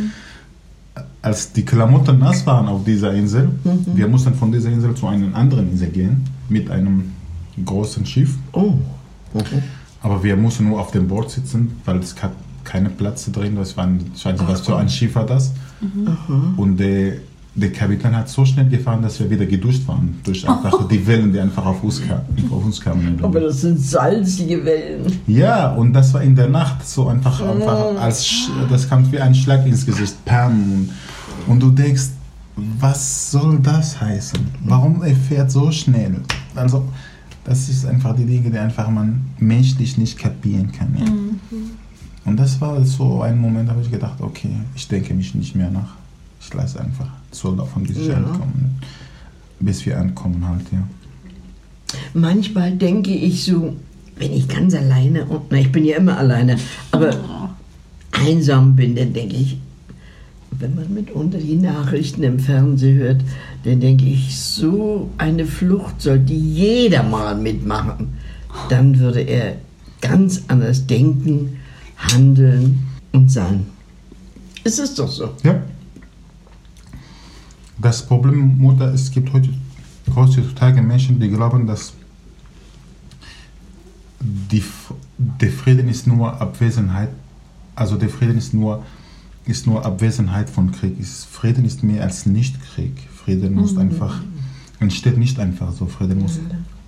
[1.21, 3.49] Als die Klamotten nass waren auf dieser Insel,
[3.93, 7.11] wir mussten von dieser Insel zu einer anderen Insel gehen, mit einem
[7.63, 8.35] großen Schiff.
[8.53, 8.73] Oh.
[10.01, 12.31] Aber wir mussten nur auf dem Boot sitzen, weil es gab
[12.63, 13.55] keine Plätze drin.
[13.55, 15.53] Das war, ein, nicht, was für ein Schiff war das.
[16.57, 17.13] Und der,
[17.53, 20.19] der Kapitän hat so schnell gefahren, dass wir wieder geduscht waren.
[20.23, 22.01] Durch einfach die Wellen, die einfach auf uns,
[22.49, 23.19] auf uns kamen.
[23.21, 25.19] Aber das sind salzige Wellen.
[25.27, 29.35] Ja, und das war in der Nacht so einfach, einfach als das kam wie ein
[29.35, 30.23] Schlag ins Gesicht.
[30.25, 30.89] Pam.
[31.47, 32.09] Und du denkst,
[32.55, 34.39] was soll das heißen?
[34.65, 36.21] Warum er fährt so schnell?
[36.55, 36.85] Also,
[37.43, 40.95] das ist einfach die Dinge, die einfach man menschlich nicht kapieren kann.
[40.99, 41.05] Ja.
[42.25, 45.55] Und das war so ein Moment, da habe ich gedacht, okay, ich denke mich nicht
[45.55, 45.95] mehr nach.
[46.39, 48.15] Ich lasse einfach so laufen, bis ich Ja.
[48.17, 48.69] ankomme.
[49.59, 50.87] Bis wir ankommen halt, ja.
[52.13, 53.75] Manchmal denke ich so,
[54.17, 56.57] wenn ich ganz alleine, und, na, ich bin ja immer alleine,
[56.91, 57.11] aber
[58.11, 59.57] einsam bin, dann denke ich,
[60.51, 63.21] wenn man mitunter die Nachrichten im Fernsehen hört,
[63.63, 68.17] dann denke ich, so eine Flucht sollte jeder mal mitmachen.
[68.69, 69.57] Dann würde er
[70.01, 71.57] ganz anders denken,
[71.97, 73.67] handeln und sein.
[74.63, 75.29] Ist es doch so.
[75.43, 75.61] Ja.
[77.77, 79.49] Das Problem, Mutter, es gibt heute,
[80.15, 81.93] heutzutage Menschen, die glauben, dass
[84.19, 84.63] die,
[85.17, 87.09] der Frieden ist nur Abwesenheit,
[87.75, 88.83] also der Frieden ist nur,
[89.45, 90.99] ist nur Abwesenheit von Krieg.
[90.99, 93.07] Ist, Frieden ist mehr als Nicht-Krieg.
[93.23, 94.21] Frieden muss einfach,
[94.79, 95.85] entsteht nicht einfach so.
[95.85, 96.39] Frieden muss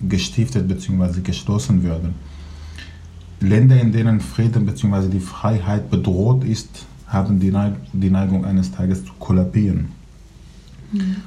[0.08, 1.20] gestiftet bzw.
[1.20, 2.14] gestoßen werden.
[3.40, 5.08] Länder, in denen Frieden bzw.
[5.08, 9.88] die Freiheit bedroht ist, haben die, Neig die Neigung eines Tages zu kollabieren.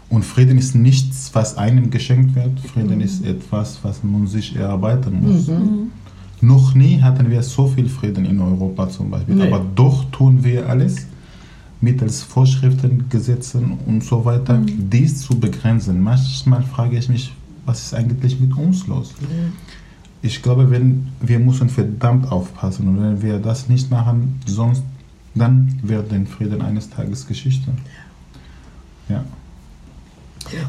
[0.09, 2.59] Und Frieden ist nichts, was einem geschenkt wird.
[2.59, 5.49] Frieden ist etwas, was man sich erarbeiten muss.
[6.39, 9.35] Noch nie hatten wir so viel Frieden in Europa zum Beispiel.
[9.35, 9.51] Nee.
[9.51, 11.07] Aber doch tun wir alles
[11.81, 16.01] mittels Vorschriften, Gesetzen und so weiter, dies zu begrenzen.
[16.01, 17.33] Manchmal frage ich mich,
[17.65, 19.13] was ist eigentlich mit uns los?
[20.21, 24.81] Ich glaube, wenn, wir müssen verdammt aufpassen und wenn wir das nicht machen, sonst
[25.35, 27.69] dann wird der Frieden eines Tages Geschichte.
[29.07, 29.23] Ja.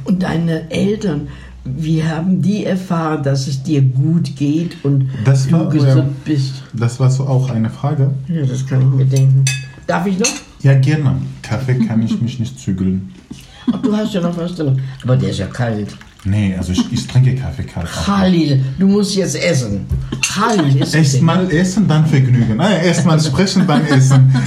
[0.04, 1.28] Und deine Eltern,
[1.64, 6.04] wie haben die erfahren, dass es dir gut geht und Das du war- gesund ja.
[6.24, 6.62] bist?
[6.74, 8.10] Das war so auch eine Frage.
[8.28, 9.44] Ja, das kann ich mir denken.
[9.86, 10.28] Darf ich noch?
[10.62, 11.16] Ja, gerne.
[11.42, 13.12] Kaffee kann ich mich nicht zügeln.
[13.72, 14.80] Ach, du hast ja noch was drin.
[15.04, 15.94] Aber der ist ja kalt.
[16.24, 17.86] Nee, also ich, ich trinke Kaffee kalt.
[17.86, 18.04] auch.
[18.06, 19.86] Khalil, du musst jetzt essen.
[20.34, 22.60] Khalil ist Erst mal essen, dann Vergnügen.
[22.60, 24.32] Ah, ja, erst mal sprechen, dann essen.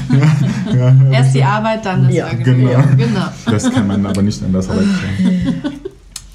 [0.73, 1.11] Ja, ja.
[1.11, 2.67] Erst die Arbeit, dann das Ja, Vergnügen.
[2.67, 2.83] genau.
[2.97, 3.27] genau.
[3.45, 5.61] Das kann man aber nicht anders erklären.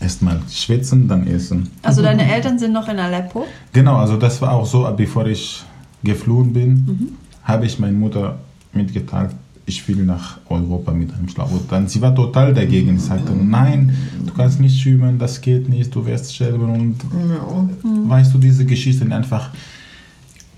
[0.01, 1.71] Erst mal schwitzen, dann essen.
[1.83, 3.47] Also deine Eltern sind noch in Aleppo?
[3.73, 5.62] Genau, also das war auch so, bevor ich
[6.03, 8.39] geflohen bin, habe ich meiner Mutter
[8.73, 9.31] mitgeteilt,
[9.66, 11.70] ich will nach Europa mit einem Schlauchboot.
[11.70, 12.98] Dann sie war total dagegen.
[12.98, 13.92] Sie sagte, nein,
[14.24, 16.70] du kannst nicht schwimmen, das geht nicht, du wirst sterben.
[16.70, 19.50] Und weißt du, diese Geschichten einfach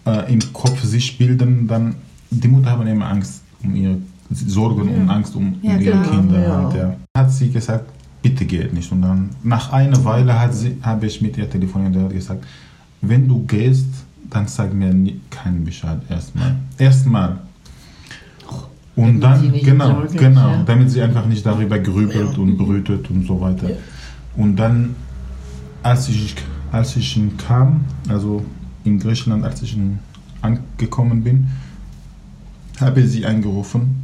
[0.06, 1.94] äh, im Kopf sich bilden, dann
[2.30, 3.96] die Mutter haben immer Angst um ihre
[4.30, 6.10] Sorgen und Angst um, Ja, um ihre klar.
[6.10, 6.42] Kinder.
[6.42, 6.58] Ja.
[6.60, 6.96] Und, ja.
[7.16, 7.86] Hat sie gesagt,
[8.20, 8.92] bitte geht nicht.
[8.92, 12.44] Und dann nach einer Weile hat sie, habe ich mit ihr telefoniert und hat gesagt,
[13.00, 13.86] wenn du gehst,
[14.28, 16.56] dann sag mir nie, keinen Bescheid erstmal.
[16.76, 17.38] Erstmal.
[18.98, 20.62] Und dann, genau, Sorge ist, genau, ja.
[20.64, 23.70] damit sie einfach nicht darüber grübelt und brütet und so weiter.
[23.70, 23.76] Ja.
[24.36, 24.96] Und dann,
[25.84, 26.34] als ich,
[26.72, 28.44] als ich kam, also
[28.82, 29.78] in Griechenland, als ich
[30.42, 31.46] angekommen bin,
[32.80, 34.02] habe ich sie angerufen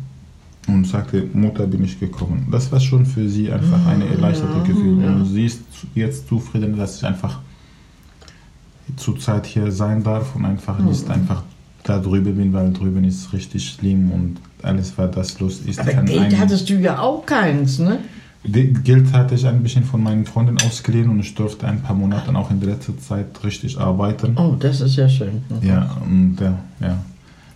[0.68, 2.46] und sagte, Mutter, bin ich gekommen.
[2.52, 5.04] Das war schon für sie einfach eine erleichterte Gefühl.
[5.04, 5.62] Und sie ist
[5.96, 7.40] jetzt zufrieden, dass ich einfach
[8.94, 11.42] zurzeit hier sein darf und einfach nicht einfach
[11.82, 15.78] da drüben bin, weil drüben ist richtig schlimm und alles, was das los ist.
[15.80, 17.98] Aber Geld einen- hattest du ja auch keins, ne?
[18.46, 22.34] Geld hatte ich ein bisschen von meinen Freunden ausgeliehen und ich durfte ein paar Monate
[22.36, 24.36] auch in der letzten Zeit richtig arbeiten.
[24.36, 25.42] Oh, das ist ja schön.
[25.62, 26.98] Ja, und ja, ja.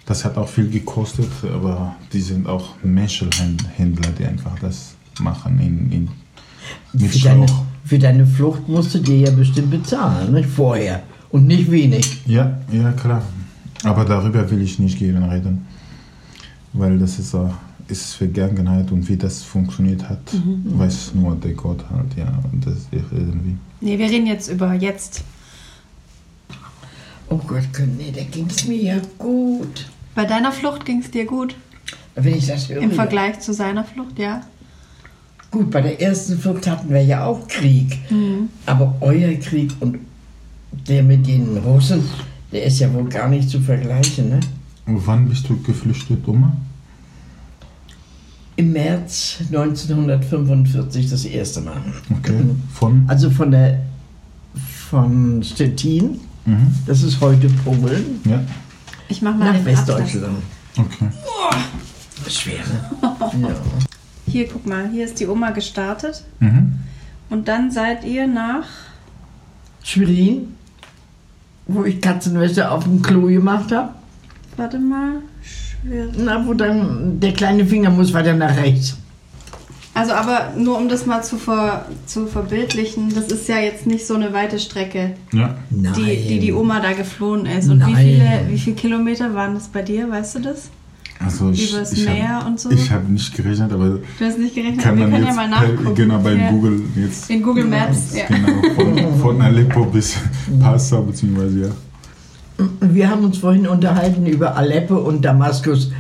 [0.06, 5.92] Das hat auch viel gekostet, aber die sind auch Menschenhändler, die einfach das machen in,
[5.92, 6.08] in,
[6.94, 7.46] mit Für deine,
[7.84, 10.48] für deine Flucht musst du dir ja bestimmt bezahlen, nicht?
[10.48, 11.02] Vorher.
[11.30, 12.22] Und nicht wenig.
[12.26, 13.20] Ja, ja, klar.
[13.84, 15.66] Aber darüber will ich nicht gerne reden,
[16.72, 17.48] weil das ist, äh,
[17.88, 20.20] ist Vergangenheit und wie das funktioniert hat,
[20.64, 22.38] weiß nur der Gott halt, ja.
[22.52, 23.56] Und das ist irgendwie.
[23.80, 25.22] Nee, wir reden jetzt über jetzt.
[27.30, 27.62] Oh Gott,
[27.98, 29.86] nee, da ging es mir ja gut.
[30.14, 31.54] Bei deiner Flucht ging es dir gut.
[32.14, 32.82] Wenn ich das höre.
[32.82, 32.90] Im.
[32.90, 34.42] Vergleich zu seiner Flucht, ja.
[35.50, 37.98] Gut, bei der ersten Flucht hatten wir ja auch Krieg.
[38.66, 39.98] Aber euer Krieg und
[40.88, 42.04] der mit den Russen,
[42.52, 44.40] der ist ja wohl gar nicht zu vergleichen, ne?
[44.90, 46.56] Wann bist du geflüchtet, Oma?
[48.56, 51.76] Im März 1945 das erste Mal.
[52.10, 52.40] Okay.
[52.72, 53.04] Von?
[53.06, 53.80] Also von der
[54.90, 56.72] von Stettin, Mhm.
[56.86, 58.40] das ist heute Polen, Ja.
[59.10, 60.38] Ich mach mal nach Westdeutschland.
[60.76, 61.08] Okay.
[62.28, 63.40] Schwer, ne?
[63.48, 63.48] ja.
[64.26, 66.24] Hier, guck mal, hier ist die Oma gestartet.
[66.40, 66.78] Mhm.
[67.30, 68.64] Und dann seid ihr nach.
[69.82, 70.54] Schwerin,
[71.66, 73.90] wo ich Katzenwäsche auf dem Klo gemacht habe.
[74.58, 75.22] Warte mal.
[75.42, 76.08] Schwer.
[76.18, 78.96] Na, wo dann der kleine Finger muss weiter nach rechts.
[79.94, 84.06] Also aber nur um das mal zu, ver, zu verbildlichen, das ist ja jetzt nicht
[84.06, 85.56] so eine weite Strecke, Ja.
[85.70, 85.92] Nein.
[85.96, 87.68] die, die die Oma da geflohen ist.
[87.68, 88.04] Und wie Nein.
[88.04, 90.70] viele, wie viele Kilometer waren das bei dir, weißt du das?
[91.24, 92.70] Also ich, Übers ich Meer hab, und so?
[92.70, 95.48] Ich habe nicht gerechnet, aber Du hast nicht gerechnet, kann man können jetzt ja mal
[95.48, 95.94] nachgucken.
[95.96, 96.50] genau bei ja.
[96.50, 98.26] Google jetzt In Google Maps, ja.
[98.26, 100.14] genau von, von Aleppo bis
[100.60, 101.68] Passau beziehungsweise ja.
[102.80, 105.90] Wir haben uns vorhin unterhalten über Aleppo und Damaskus.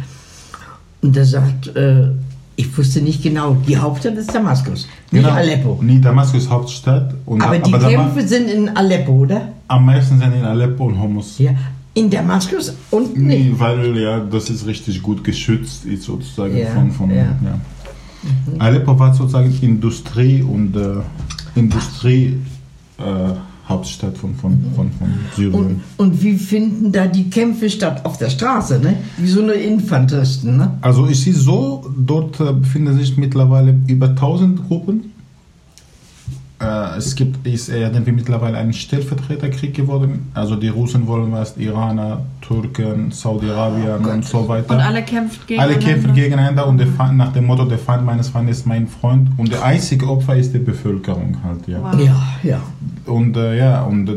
[1.02, 2.08] Und er sagt, äh,
[2.56, 5.28] ich wusste nicht genau, die Hauptstadt ist Damaskus, nicht Genau.
[5.34, 5.78] Aleppo.
[5.80, 7.14] Nee, Damaskus Hauptstadt.
[7.24, 9.42] Und Aber die Dama- Kämpfe sind in Aleppo, oder?
[9.68, 11.38] am meisten sind in Aleppo und Homs.
[11.38, 11.52] Ja.
[11.94, 13.60] In Damaskus und Nee, nicht.
[13.60, 17.16] weil ja, das ist richtig gut geschützt, ist sozusagen Ja, von, von ja.
[17.26, 17.58] ja.
[18.58, 20.94] Aleppo war sozusagen Industrie und äh,
[21.54, 22.40] Industrie
[22.98, 23.02] äh,
[23.68, 25.54] Hauptstadt von, von, von, von Syrien.
[25.54, 28.04] Und, und wie finden da die Kämpfe statt?
[28.04, 28.96] Auf der Straße, ne?
[29.18, 30.78] Wie so eine Infanteristen, ne?
[30.80, 35.12] Also ich sehe so, dort äh, befinden sich mittlerweile über 1000 Gruppen.
[36.60, 40.28] Äh, es gibt, ist irgendwie mittlerweile ein Stellvertreterkrieg geworden.
[40.34, 44.74] Also die Russen wollen was, Iraner, Türken, Saudi-Arabien und so weiter.
[44.74, 48.04] Und alle kämpfen gegen Alle kämpfen gegeneinander und der Feind, nach dem Motto, der Feind
[48.04, 49.28] meines Feindes ist mein Freund.
[49.36, 51.78] Und der einzige Opfer ist die Bevölkerung halt, ja.
[51.80, 52.00] Wow.
[52.00, 52.60] Ja, ja.
[53.06, 54.16] Und äh, ja, und äh,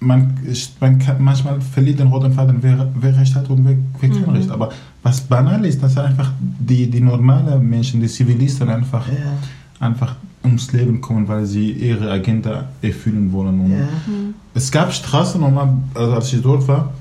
[0.00, 3.76] man, ist- man kann manchmal verliert den roten Faden, wer, wer recht hat und wer,
[4.00, 4.50] wer kein Recht.
[4.50, 4.70] Aber
[5.02, 9.14] was banal ist, dass einfach die, die normalen Menschen, die Zivilisten einfach, Ja.
[9.80, 13.60] Einfach ums Leben kommen, weil sie ihre Agenda erfüllen wollen.
[13.60, 13.78] Und Ja.
[14.54, 16.92] Es gab Straßen, nochmal, also als ich dort war,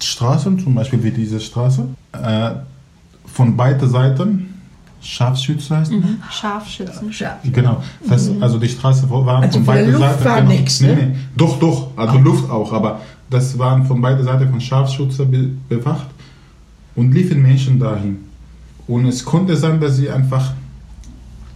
[0.00, 2.50] Straßen, zum Beispiel wie diese Straße, äh,
[3.26, 4.46] von beiden Seiten,
[5.02, 6.18] Scharfschütze heißt Mhm.
[6.30, 7.12] Scharfschützen.
[7.12, 7.38] Schade.
[7.50, 10.24] Genau, das, also die Straße war Also von beiden Luft Seiten.
[10.24, 10.52] war genau.
[10.52, 10.94] nix, nee, ne?
[10.94, 11.16] nee.
[11.36, 16.06] Doch, doch, also Luft auch, aber das waren von beiden Seiten von Scharfschütze be bewacht
[16.96, 18.18] und liefen Menschen dahin.
[18.86, 20.52] Und es konnte sein, dass sie einfach,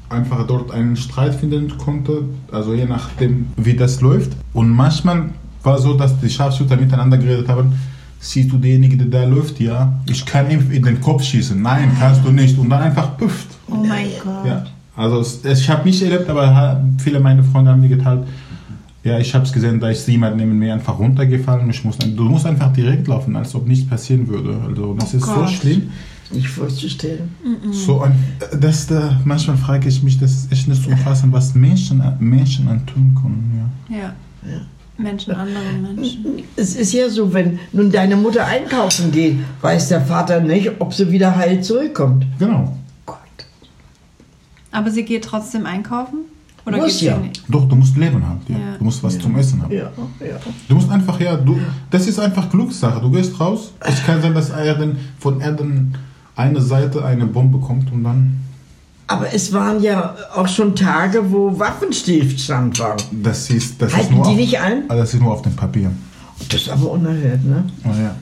[0.09, 4.33] einfach dort einen Streit finden konnte, also je nachdem, wie das läuft.
[4.53, 5.31] Und manchmal
[5.63, 7.73] war so, dass die Scharfschützer miteinander geredet haben,
[8.21, 11.61] siehst du denjenigen, der da läuft, ja, ich kann ihm in den Kopf schießen.
[11.61, 12.59] Nein, kannst du nicht.
[12.59, 13.49] Und dann einfach püfft.
[13.69, 14.47] Oh mein Gott.
[14.47, 14.65] Ja,
[14.97, 18.21] also es, ich habe nicht erlebt, aber viele meiner Freunde haben mir geteilt,
[19.05, 21.69] ja, ich habe es gesehen, da ist jemand neben mir einfach runtergefallen.
[21.71, 24.59] Ich muss, du musst einfach direkt laufen, als ob nichts passieren würde.
[24.67, 25.51] Also das Oh ist so Gott.
[25.51, 25.91] schlimm.
[26.33, 27.29] Nicht vorzustellen.
[27.71, 28.15] So ein,
[28.59, 32.67] das, da, manchmal frage ich mich, das ist echt nicht zu fassen, was Menschen, Menschen
[32.67, 33.71] antun können.
[33.91, 33.97] Ja.
[34.51, 34.61] Ja.
[34.97, 36.25] Menschen, andere Menschen.
[36.57, 40.95] Es ist ja so, wenn nun deine Mutter einkaufen geht, weiß der Vater nicht, ob
[40.95, 42.25] sie wieder heil zurückkommt.
[42.39, 42.75] Genau.
[43.05, 43.19] Gott.
[44.71, 46.19] Aber sie geht trotzdem einkaufen?
[46.67, 47.19] Oder Muss ja.
[47.19, 47.43] nicht?
[47.49, 48.41] Doch, du musst Leben haben.
[48.49, 48.57] Ja.
[48.57, 48.77] Ja.
[48.79, 49.73] Du musst was zum Essen haben.
[49.73, 50.37] Ja, ja.
[50.69, 51.59] Du musst einfach, ja, du,
[51.91, 53.01] das ist einfach Glückssache.
[53.01, 53.73] Du gehst raus.
[53.81, 55.97] Es kann sein, dass Erden, von Erden
[56.37, 58.41] eine Seite eine Bombe kommt und dann.
[59.07, 62.97] Aber es waren ja auch schon Tage, wo Waffenstillstand war.
[63.13, 64.85] Das ist, das ist Halten nur die auf, nicht ein?
[64.89, 65.91] Ah, Das ist nur auf dem Papier.
[66.49, 67.65] Das ist aber unerhört, ne?
[67.85, 68.15] Oh, ja.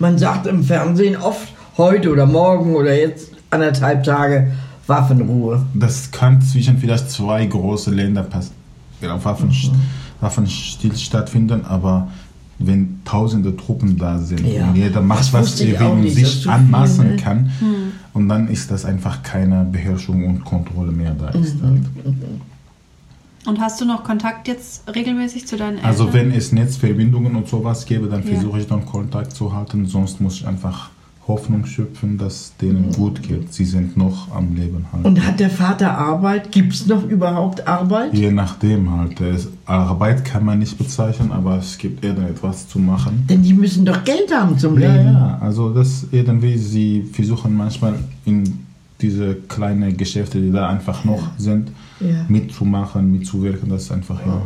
[0.00, 1.48] Man sagt im Fernsehen oft,
[1.78, 4.52] heute oder morgen oder jetzt anderthalb Tage
[4.86, 5.64] Waffenruhe.
[5.74, 8.26] Das kann zwischen vielleicht zwei große Länder
[9.00, 9.70] ja, Waffen, Mhm.
[10.20, 12.08] Waffenstill stattfinden, aber
[12.58, 14.68] wenn tausende Truppen da sind Ja.
[14.68, 17.16] und jeder macht, was er will und sich zu viel, anmaßen ne?
[17.16, 17.50] kann,
[18.12, 21.60] und dann ist das einfach keine Beherrschung und Kontrolle mehr da ist.
[21.60, 21.66] Mhm.
[21.66, 21.82] Halt.
[23.44, 25.86] Und hast du noch Kontakt jetzt regelmäßig zu deinen Eltern?
[25.90, 28.34] Also wenn es Netzverbindungen und sowas gäbe, dann Ja.
[28.34, 30.90] versuche ich dann Kontakt zu halten, sonst muss ich einfach
[31.28, 33.52] Hoffnung schöpfen, dass denen gut geht.
[33.54, 35.04] Sie sind noch am Leben halt.
[35.04, 36.50] Und hat der Vater Arbeit?
[36.50, 38.12] Gibt es noch überhaupt Arbeit?
[38.12, 39.20] Je nachdem halt.
[39.64, 43.24] Arbeit kann man nicht bezeichnen, aber es gibt irgendetwas zu machen.
[43.30, 45.12] Denn die müssen doch Geld haben zum Ja, Leben.
[45.12, 48.58] ja, also das irgendwie, sie versuchen manchmal in
[49.00, 52.24] diese kleinen Geschäfte, die da einfach noch sind, Ja.
[52.28, 53.68] mitzumachen, mitzuwirken.
[53.68, 54.42] Das ist einfach ja,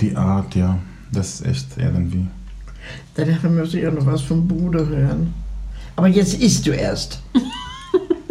[0.00, 0.78] die Art, ja,
[1.12, 2.26] das ist echt irgendwie.
[3.14, 5.34] Danach muss ich auch noch was vom Bruder hören.
[5.96, 7.20] Aber jetzt isst du erst.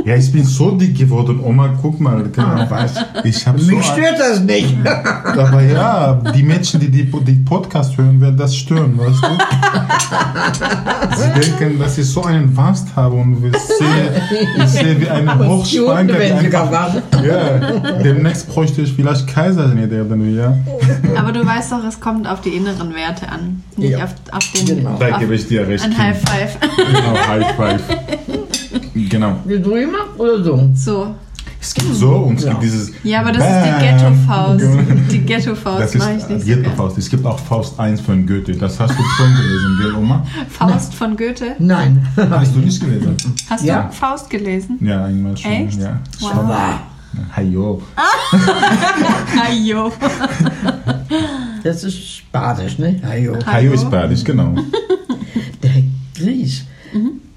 [0.05, 3.85] Ja, ich bin so dick geworden, Oma, guck mal, genau, weißt, ich habe so Mich
[3.85, 4.75] stört das nicht.
[4.85, 9.27] Aber ja, die Menschen, die die, die Podcast hören, werden das stören, weißt du?
[11.17, 14.21] Sie denken, dass ich so einen Wast habe und ich sehe,
[14.57, 15.71] ich sehe wie eine was.
[17.23, 17.59] Ja,
[18.03, 20.57] demnächst bräuchte ich vielleicht Kaiserschnitt irgendwie, ja.
[21.17, 23.63] Aber du weißt doch, es kommt auf die inneren Werte an.
[23.77, 24.05] Nicht Ja.
[24.05, 24.77] auf, auf den.
[24.77, 24.97] Genau.
[24.99, 25.83] Da gebe ich dir recht.
[25.83, 25.97] Ein.
[25.97, 26.57] High Five.
[26.77, 27.81] Genau, High Five.
[28.93, 29.37] Genau.
[29.45, 30.69] Wie drüber oder so?
[30.75, 31.15] So.
[31.63, 32.49] Es gibt so und es Ja.
[32.51, 32.91] gibt dieses.
[33.03, 33.79] Ja, aber das ist Bam.
[33.79, 35.11] die Ghetto-Faust.
[35.11, 36.75] Die Ghetto-Faust Das mache ich ist nicht so Ghetto gern.
[36.75, 36.97] Faust.
[36.97, 38.53] Es gibt auch Faust 1 von Goethe.
[38.53, 40.25] Das hast du schon gelesen, gell, Oma?
[40.49, 41.55] Faust von Goethe.
[41.59, 42.05] Nein.
[42.31, 43.15] Hast du nicht gelesen?
[43.49, 43.83] Hast Ja.
[43.83, 44.77] du Faust gelesen?
[44.81, 45.51] Ja, einmal schon.
[45.51, 45.79] Echt?
[45.79, 45.99] Ja.
[46.19, 46.33] Wow.
[46.35, 46.79] Aber
[47.37, 47.81] Hajo.
[49.47, 49.91] Ajo.
[51.63, 52.99] das ist badisch, ne?
[53.05, 53.37] Hajo.
[53.45, 54.55] Hajo ist badisch, genau.
[55.61, 55.71] Der
[56.17, 56.63] Grieß,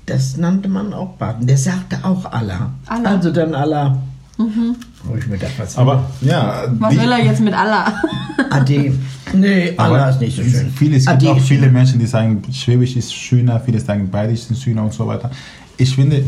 [0.07, 1.47] das nannte man auch Baden.
[1.47, 2.71] Der sagte auch Allah.
[2.87, 3.11] Allah.
[3.17, 3.99] Also dann Allah.
[4.37, 7.95] Wo ich mir dachte, was Aber ja, Was die- will er jetzt mit Allah?
[8.51, 8.93] Ade.
[9.33, 10.71] Nee, aber Allah ist nicht so schön.
[10.75, 11.71] Viele, es gibt Ade auch viele.
[11.71, 15.31] Menschen, die sagen, Schwäbisch ist schöner, viele sagen, Bayerisch ist schöner und so weiter.
[15.77, 16.25] Ich finde,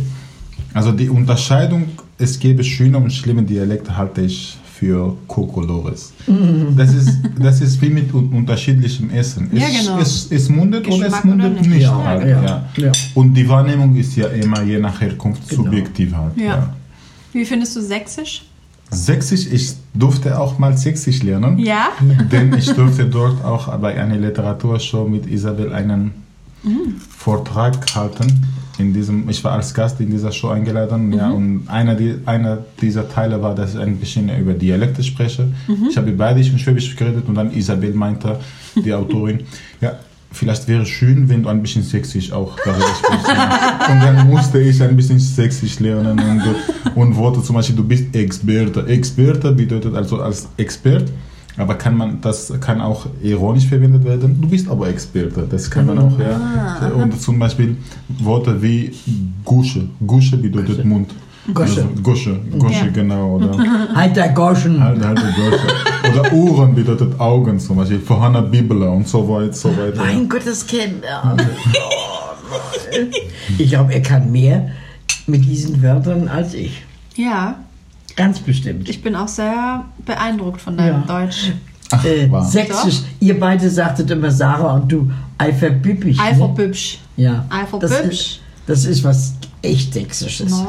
[0.73, 6.13] also die Unterscheidung, es gäbe schöne und schlimme Dialekte, halte ich für Kokolores.
[6.27, 6.77] Mhm.
[6.77, 7.11] Das, ist,
[7.41, 9.49] das ist wie mit un unterschiedlichem Essen.
[9.53, 9.99] Ja, es, genau.
[9.99, 11.71] es, es mundet oder Geschmack es mundet oder nicht.
[11.71, 11.83] nicht.
[11.83, 12.69] Ja, halt, ja, ja.
[12.77, 12.93] ja.
[13.15, 15.63] Und die Wahrnehmung ist ja immer je nach Herkunft Genau.
[15.65, 16.37] subjektiv halt.
[16.37, 16.75] Ja.
[17.33, 18.45] Wie findest du Sächsisch?
[18.91, 21.59] Sächsisch, ich durfte auch mal Sächsisch lernen.
[21.59, 21.89] Ja?
[22.31, 26.13] Denn ich durfte dort auch bei einer Literaturshow mit Isabel einen
[27.17, 28.47] Vortrag halten.
[28.79, 32.59] In diesem, ich war als Gast in dieser Show eingeladen, ja, und einer, die, einer
[32.81, 35.49] dieser Teile war, dass ich ein bisschen über Dialekte spreche.
[35.89, 38.39] Ich habe Bayerisch und Schwäbisch geredet und dann Isabel meinte,
[38.75, 39.41] die Autorin,
[39.81, 39.95] ja,
[40.37, 43.29] vielleicht wäre es schön, wenn du ein bisschen Sächsisch auch darüber sprichst.
[43.29, 48.15] Und dann musste ich ein bisschen Sächsisch lernen und, und Worte zum Beispiel, du bist
[48.15, 48.87] Experte.
[48.87, 51.11] Experte bedeutet also als Expert,
[51.57, 54.39] aber kann man, das kann auch ironisch verwendet werden.
[54.41, 56.89] Du bist aber Experte, das kann man auch, ja.
[56.95, 57.77] Und zum Beispiel
[58.21, 58.93] Worte wie
[59.45, 59.89] Gusche.
[60.07, 61.13] Gusche bedeutet Mund.
[61.55, 61.83] Gosche.
[61.83, 62.91] Also, Gosche, Gosche, Ja.
[62.93, 63.37] genau.
[63.37, 63.57] Oder
[63.95, 64.83] Halt der Goschen.
[64.83, 66.19] halt, halt Gosche.
[66.21, 68.01] Oder Ohren bedeutet Augen zum Beispiel.
[68.01, 69.97] Vorhanna Bibel und so weiter, so weiter.
[70.05, 71.37] Mein Gott, das kennt er.
[73.59, 74.71] Ich glaube, er kann mehr
[75.27, 76.83] mit diesen Wörtern als ich.
[77.15, 77.61] Ja.
[78.17, 78.89] Ganz bestimmt.
[78.89, 81.21] Ich bin auch sehr beeindruckt von deinem Ja.
[81.25, 81.53] Deutsch.
[81.93, 82.29] Ach, Äh.
[82.43, 83.03] Sächsisch.
[83.21, 86.17] Ihr beide sagtet immer Sarah und du Eiferbüppig.
[86.17, 86.23] Ne?
[86.23, 86.99] Eifelbübsch.
[87.17, 87.45] Ja.
[87.51, 87.91] Eifelbübsch.
[87.93, 90.51] Das ist, das ist was echt Sächsisches.
[90.51, 90.67] No.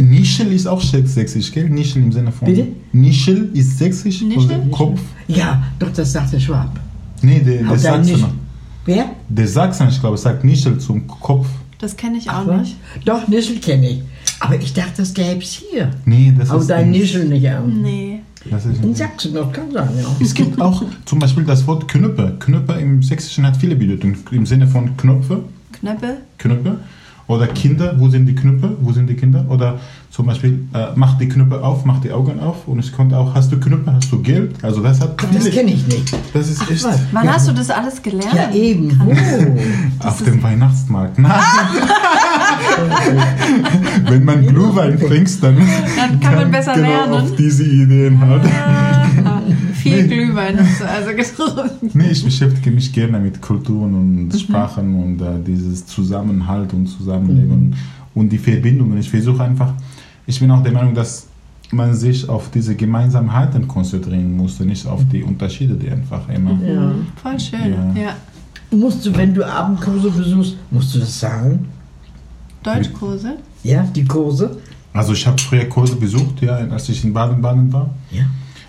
[0.00, 1.68] Nischel ist auch sächsisch, gell?
[1.68, 2.46] Nischel im Sinne von.
[2.46, 2.68] Bitte?
[2.92, 4.22] Nischel ist sächsisch.
[4.22, 4.44] Nischel?
[4.44, 5.00] oder Kopf.
[5.28, 6.78] Ja, doch, das sagt der Schwab.
[7.22, 8.12] Nee, der, der Habt ihr Sachsen.
[8.12, 8.26] nicht-
[8.84, 9.04] Wer?
[9.28, 11.46] Der Sachsen, ich glaube, sagt Nischel zum Kopf.
[11.78, 12.60] Das kenne ich auch Was?
[12.60, 12.76] nicht.
[13.04, 14.02] Doch, Nischel kenne ich.
[14.44, 15.90] Aber ich dachte, das gäb's hier.
[16.04, 16.68] Nee, das Aber ist.
[16.70, 17.80] dein in- Nischel nicht an.
[17.82, 18.20] Nee.
[18.50, 20.04] Das ist In Sachsen noch, kann sein, ja.
[20.20, 22.36] es gibt auch zum Beispiel das Wort Knüppe.
[22.40, 24.16] Knüppe im Sächsischen hat viele Bedeutungen.
[24.32, 26.16] Im Sinne von Knöpfe, Knöppel.
[26.38, 26.78] Knüppe.
[27.32, 28.76] Oder Kinder, wo sind die Knüppe?
[28.80, 29.44] Wo sind die Kinder?
[29.48, 29.78] Oder
[30.10, 32.68] zum Beispiel, äh, mach die Knüppe auf, mach die Augen auf.
[32.68, 34.62] Und ich konnte auch, hast du Knüppe, hast du Geld?
[34.62, 36.14] Also das hat Das kenne ich nicht.
[36.34, 36.84] Das ist echt.
[36.84, 36.98] was?
[37.12, 38.34] Wann Ja, hast du das alles gelernt?
[38.34, 39.00] Ja, eben.
[39.02, 40.06] Wo?
[40.06, 41.18] Auf dem Weihnachtsmarkt.
[41.18, 41.32] Nein.
[44.08, 45.56] Wenn man Glühwein trinkt, dann,
[45.96, 47.14] Dann kann man besser genau lernen.
[47.14, 48.42] auf diese Ideen hat.
[49.82, 51.90] Viel Glühwein hast du also getrunken.
[51.94, 57.74] Nee, ich beschäftige mich gerne mit Kulturen und Sprachen und äh, dieses Zusammenhalt und Zusammenleben
[58.14, 58.98] und die Verbindungen.
[58.98, 59.72] Ich versuche einfach,
[60.26, 61.26] ich bin auch der Meinung, dass
[61.72, 66.58] man sich auf diese Gemeinsamkeiten konzentrieren muss und nicht auf die Unterschiede, die einfach immer.
[66.62, 66.92] Ja.
[67.22, 67.72] Voll schön.
[67.94, 68.02] Ja.
[68.02, 68.16] Ja.
[68.70, 71.68] Musst du, wenn du Abendkurse besuchst, musst du das sagen?
[72.62, 73.34] Deutschkurse.
[73.64, 74.56] Ja, die Kurse?
[74.92, 77.90] Also ich habe früher Kurse besucht, ja, als ich in Baden-Baden war.
[78.10, 78.24] Ja.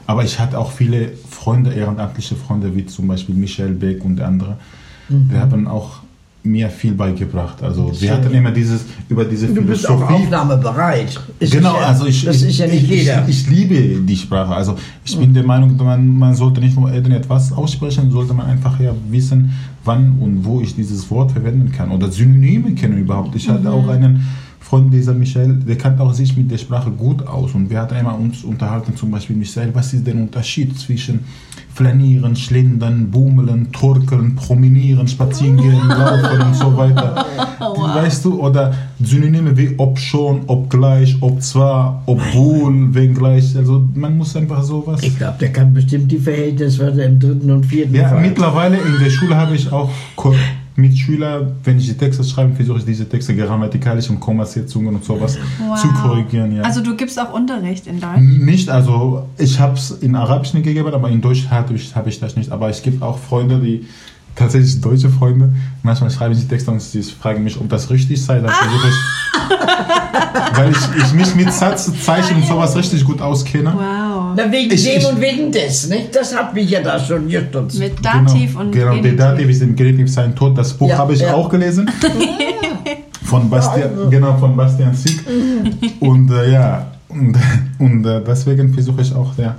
[0.05, 4.57] Aber ich hatte auch viele Freunde, ehrenamtliche Freunde, wie zum Beispiel Michael Beck und andere.
[5.09, 5.97] Die haben auch
[6.45, 7.63] mir viel beigebracht.
[7.63, 8.09] Also wir Schön.
[8.11, 10.23] hatten immer dieses über diese Du bist auch Philosophie.
[10.25, 11.19] aufnahmebereit.
[11.39, 13.27] Ist Genau, ja, also ich, Das ich, ist ja nicht ich, jeder.
[13.27, 14.53] Ich, ich liebe die Sprache.
[14.53, 18.77] Also ich bin der Meinung, man, man sollte nicht nur irgendetwas aussprechen, sollte man einfach
[18.79, 19.51] ja wissen,
[19.85, 21.91] wann und wo ich dieses Wort verwenden kann.
[21.91, 23.35] Oder Synonyme kennen überhaupt.
[23.35, 24.25] Ich hatte auch einen
[24.63, 27.53] Freund, dieser Michael, der kannte auch sich mit der Sprache gut aus.
[27.53, 31.19] Und wir hatten immer uns unterhalten, zum Beispiel Michael, was ist der Unterschied zwischen
[31.73, 37.25] flanieren, schlendern, bummeln, torkeln, promenieren, spazieren gehen, laufen und so weiter.
[37.59, 43.55] Weißt du, oder Synonyme wie ob schon, obgleich, ob zwar, obwohl, wenngleich.
[43.57, 45.01] Also man muss einfach sowas.
[45.03, 48.21] Ich glaube, der kann bestimmt die Verhältniswörter im dritten und vierten Ja, Fall.
[48.21, 49.89] mittlerweile in der Schule habe ich auch
[50.75, 55.37] Mitschüler, wenn ich die Texte schreibe, versuche ich diese Texte grammatikalisch und Kommasetzungen und sowas
[55.81, 56.55] zu korrigieren.
[56.55, 56.63] Ja.
[56.63, 58.19] Also du gibst auch Unterricht in Deutsch.
[58.19, 62.07] Nicht, also ich habe es in Arabisch nicht gegeben, aber in Deutsch habe ich, hab
[62.07, 62.51] ich das nicht.
[62.51, 63.85] Aber es gibt auch Freunde, die
[64.35, 65.53] tatsächlich deutsche Freunde,
[65.83, 68.39] manchmal schreiben sie Texte und sie fragen mich, ob das richtig sei.
[68.39, 73.73] Dann versuche ich, weil ich, ich mich mit Satzzeichen und sowas richtig gut auskenne.
[73.75, 74.33] Wow.
[74.35, 76.15] Na, wegen Ich- dem ich- und wegen des, nicht?
[76.15, 77.77] Das hat mich ja da schon gestutzt.
[77.79, 79.17] Mit Dativ genau, und Genau, der Genitiv.
[79.19, 80.57] Dativ ist im Genitiv sein Tod.
[80.57, 81.33] Das Buch Ja, habe ich ja.
[81.33, 81.89] auch gelesen.
[83.23, 84.09] Von Bastian, also.
[84.09, 85.19] genau, von Bastian Sieg.
[85.99, 87.35] Und äh, ja, Und,
[87.79, 89.55] und äh, deswegen versuche ich auch, ja,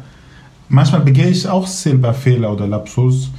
[0.69, 3.31] manchmal begehe ich auch selber Fehler oder Lapsus,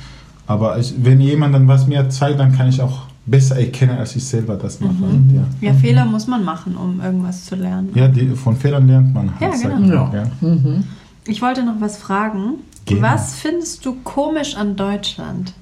[0.47, 4.15] aber ich, wenn jemand dann was mir zeigt, dann kann ich auch besser erkennen, als
[4.15, 4.93] ich selber das mache.
[4.93, 5.35] Mhm.
[5.61, 5.69] Ja.
[5.69, 7.89] Ja, Fehler muss man machen, um irgendwas zu lernen.
[7.95, 9.63] Ja, die, von Fehlern lernt man halt.
[9.63, 10.11] Ja, genau.
[10.13, 10.23] Ja.
[10.23, 10.59] ja.
[11.27, 12.55] Ich wollte noch was fragen.
[12.85, 13.01] Gerne.
[13.01, 15.53] Was findest du komisch an Deutschland?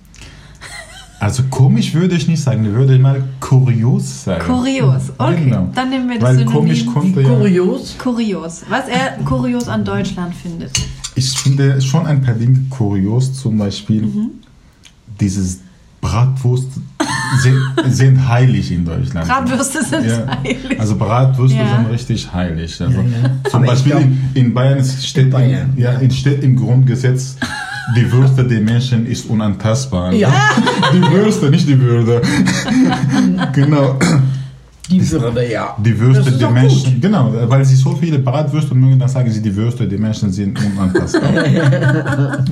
[1.22, 4.44] Also komisch würde ich nicht sagen, ich würde mal kurios sagen.
[4.46, 5.04] Kurios.
[5.18, 5.70] Okay, Genau.
[5.74, 6.54] dann nehmen wir das Weil Synonym.
[6.60, 7.24] komisch kommt ja.
[7.24, 7.96] Kurios.
[7.98, 8.64] Kurios.
[8.68, 10.72] Was er kurios an Deutschland findet.
[11.16, 14.32] Ich finde schon ein paar Dinge kurios, zum Beispiel Mhm.
[15.24, 15.60] Dieses
[16.02, 16.68] Bratwurst
[17.42, 17.58] sind,
[17.88, 19.26] sind heilig in Deutschland.
[19.26, 20.28] Bratwürste sind ja.
[20.44, 20.78] heilig.
[20.80, 21.78] Also Bratwürste Ja.
[21.78, 22.80] sind richtig heilig.
[22.82, 23.50] Also Ja, ja.
[23.50, 27.38] Zum Beispiel glaub- in, in Bayern steht, Bayern, im, ja, steht im Grundgesetz,
[27.96, 30.12] die Würde der Menschen ist unantastbar.
[30.14, 30.30] Ja.
[30.94, 32.22] Die Würste, nicht die Würde.
[33.54, 33.98] genau.
[34.90, 35.76] Die Würde, ja.
[35.78, 39.56] Die Würste der Menschen, genau, weil sie so viele Bratwürste mögen, dann sagen sie, die
[39.56, 41.32] Würste der Menschen sind unantastbar.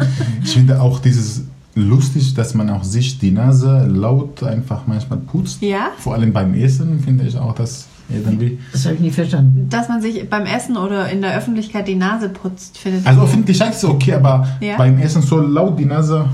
[0.44, 1.42] ich finde auch dieses
[1.76, 5.62] lustig, dass man auch sich die Nase laut einfach manchmal putzt.
[5.62, 5.92] Ja?
[5.98, 8.60] Vor allem beim Essen finde ich auch das irgendwie.
[8.74, 9.68] Das habe ich nie verstanden.
[9.70, 13.52] Dass man sich beim Essen oder in der Öffentlichkeit die Nase putzt, findet Also finde
[13.52, 14.76] ich eigentlich okay, aber Ja?
[14.78, 16.26] beim Essen so laut die Nase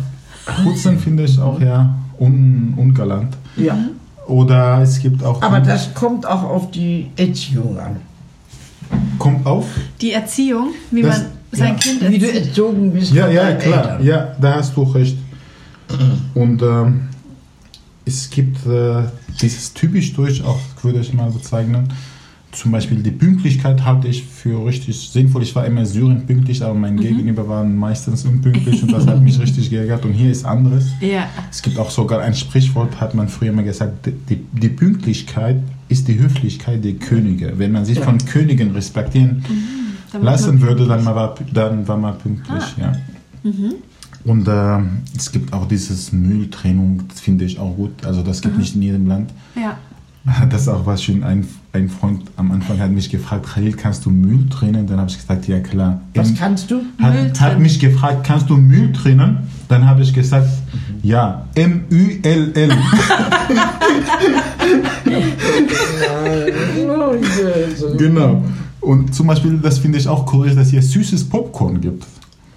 [0.64, 3.36] putzen finde ich auch ja un, ungalant.
[3.58, 3.78] Ja.
[4.26, 5.42] Oder es gibt auch.
[5.42, 7.98] Aber das kommt auch auf die Erziehung an.
[9.20, 9.66] kommt auf.
[10.02, 11.74] Die Erziehung, wie Das- man sein ja.
[11.76, 12.48] Kind Wie du erzieht.
[12.48, 13.92] erzogen bist Ja, von ja, klar.
[13.92, 14.06] Eltern.
[14.06, 15.18] Ja, da hast du recht.
[16.34, 17.02] Und ähm,
[18.06, 19.04] es gibt äh,
[19.42, 21.90] dieses typisch Deutsch auch, würde ich mal bezeichnen.
[22.52, 25.44] Zum Beispiel die Pünktlichkeit halte ich für richtig sinnvoll.
[25.44, 29.38] Ich war immer Syrien pünktlich, aber mein Gegenüber waren meistens unpünktlich und das hat mich
[29.42, 30.06] richtig geärgert.
[30.06, 30.88] Und hier ist anderes.
[31.02, 31.28] Ja.
[31.52, 35.58] Es gibt auch sogar ein Sprichwort, hat man früher mal gesagt, die, die Pünktlichkeit
[35.90, 37.54] ist die Höflichkeit der Könige.
[37.58, 42.64] Wenn man sich von Königen respektieren wird lassen würde, dann war, dann war man pünktlich.
[42.78, 42.82] Ah.
[42.82, 42.92] Ja.
[43.44, 43.76] Mhm.
[44.28, 44.80] Und äh,
[45.16, 48.06] es gibt auch dieses Mülltrennung, das finde ich auch gut.
[48.06, 49.32] Also das gibt nicht in jedem Land.
[49.56, 49.78] Ja.
[50.50, 51.24] Das ist auch was schön.
[51.24, 54.86] Ein, ein Freund am Anfang hat mich gefragt, Khalil, kannst du Müll trennen?
[54.86, 56.02] Dann habe ich gesagt, ja klar.
[56.16, 56.82] Was Ähm, kannst du?
[56.98, 59.38] Müll hat, hat mich gefragt, kannst du Müll trennen?
[59.70, 60.50] Dann habe ich gesagt,
[61.02, 62.72] ja, M-U-L-L.
[67.98, 68.44] genau.
[68.82, 72.06] Und zum Beispiel, das finde ich auch kurios, dass hier süßes Popcorn gibt.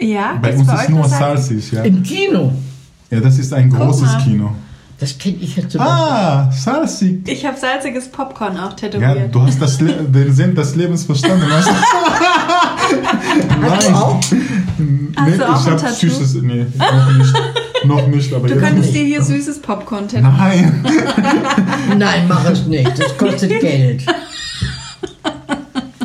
[0.01, 1.83] Ja, Bei uns ist nur salzig, ja.
[1.83, 2.53] Im Kino.
[3.11, 4.23] Ja, das ist ein Guck großes mal.
[4.23, 4.51] Kino.
[4.99, 5.81] Das kenne ich jetzt so.
[5.81, 7.27] Ah, salzig.
[7.27, 9.35] Ich habe salziges Popcorn auch Ja, tätowiert.
[9.35, 11.47] du hast das Le den Sinn des Lebens verstanden.
[11.51, 11.73] Weißt du?
[13.63, 14.17] Hast du auch?
[14.21, 15.95] Hast nee, du auch ich ein hab Tattoo?
[15.95, 16.35] süßes.
[16.43, 17.35] Nee, noch nicht.
[17.85, 19.01] noch nicht, aber du jetzt könntest nicht.
[19.01, 20.37] dir hier süßes Popcorn tätowieren.
[20.37, 20.85] Nein.
[21.99, 22.91] Nein, mach es nicht.
[22.99, 24.03] Das kostet Geld.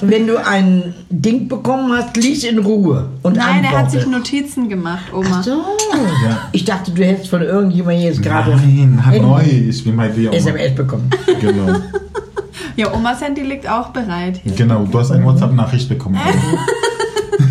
[0.10, 4.00] Wenn du ein Ding bekommen hast, lies in Ruhe und Nein, er hat antworte.
[4.00, 5.38] sich Notizen gemacht, Oma.
[5.40, 5.52] Ach so.
[6.24, 6.50] Ja.
[6.52, 9.42] Ich dachte, du hättest von irgendjemandem jetzt gerade Nein, ein neu.
[9.44, 10.30] Ich bin bei dir.
[10.30, 10.38] Oma.
[10.38, 11.10] SMS bekommen.
[11.40, 11.80] Genau.
[12.78, 14.52] Ja, Omas Handy liegt auch bereit hier.
[14.54, 16.20] genau, du hast eine WhatsApp-Nachricht bekommen.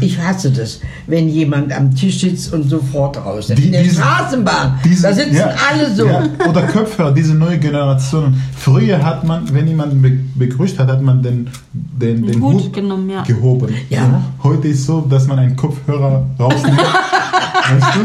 [0.05, 3.47] Ich hasse das, wenn jemand am Tisch sitzt und sofort raus.
[3.49, 6.07] Die- In der diese- Straßenbahn, Diese- da sitzen ja, alle so.
[6.07, 8.35] Ja, oder Kopfhörer, diese neue Generation.
[8.57, 12.73] Früher hat man, wenn jemand be begrüßt hat, hat man den, den, den Hut Hut,
[12.73, 13.23] genommen, ja.
[13.23, 13.75] gehoben.
[13.89, 14.23] Ja.
[14.43, 16.79] Heute ist so, dass man einen Kopfhörer rausnimmt.
[17.71, 18.01] weißt du?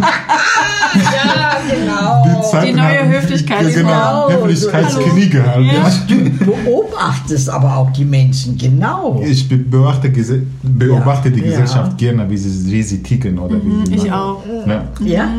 [1.00, 1.29] Ja,
[1.70, 2.42] genau.
[2.50, 3.90] Zeiten Die neue haben- Höflichkeit Ja, ist genau.
[4.28, 4.34] wow.
[4.34, 5.66] Höflichkeitskriege halt.
[5.66, 5.74] Ja.
[5.74, 5.92] Ja.
[6.08, 9.22] Du beobachtest aber auch die Menschen, genau.
[9.26, 10.10] Ich be beobachte,
[10.64, 11.46] beobachte die Ja.
[11.48, 14.14] Gesellschaft gerne, wie sie, wie sie ticken oder wie sie Ich machen.
[14.14, 14.44] auch.
[14.68, 14.84] Ja.
[15.06, 15.30] Ja?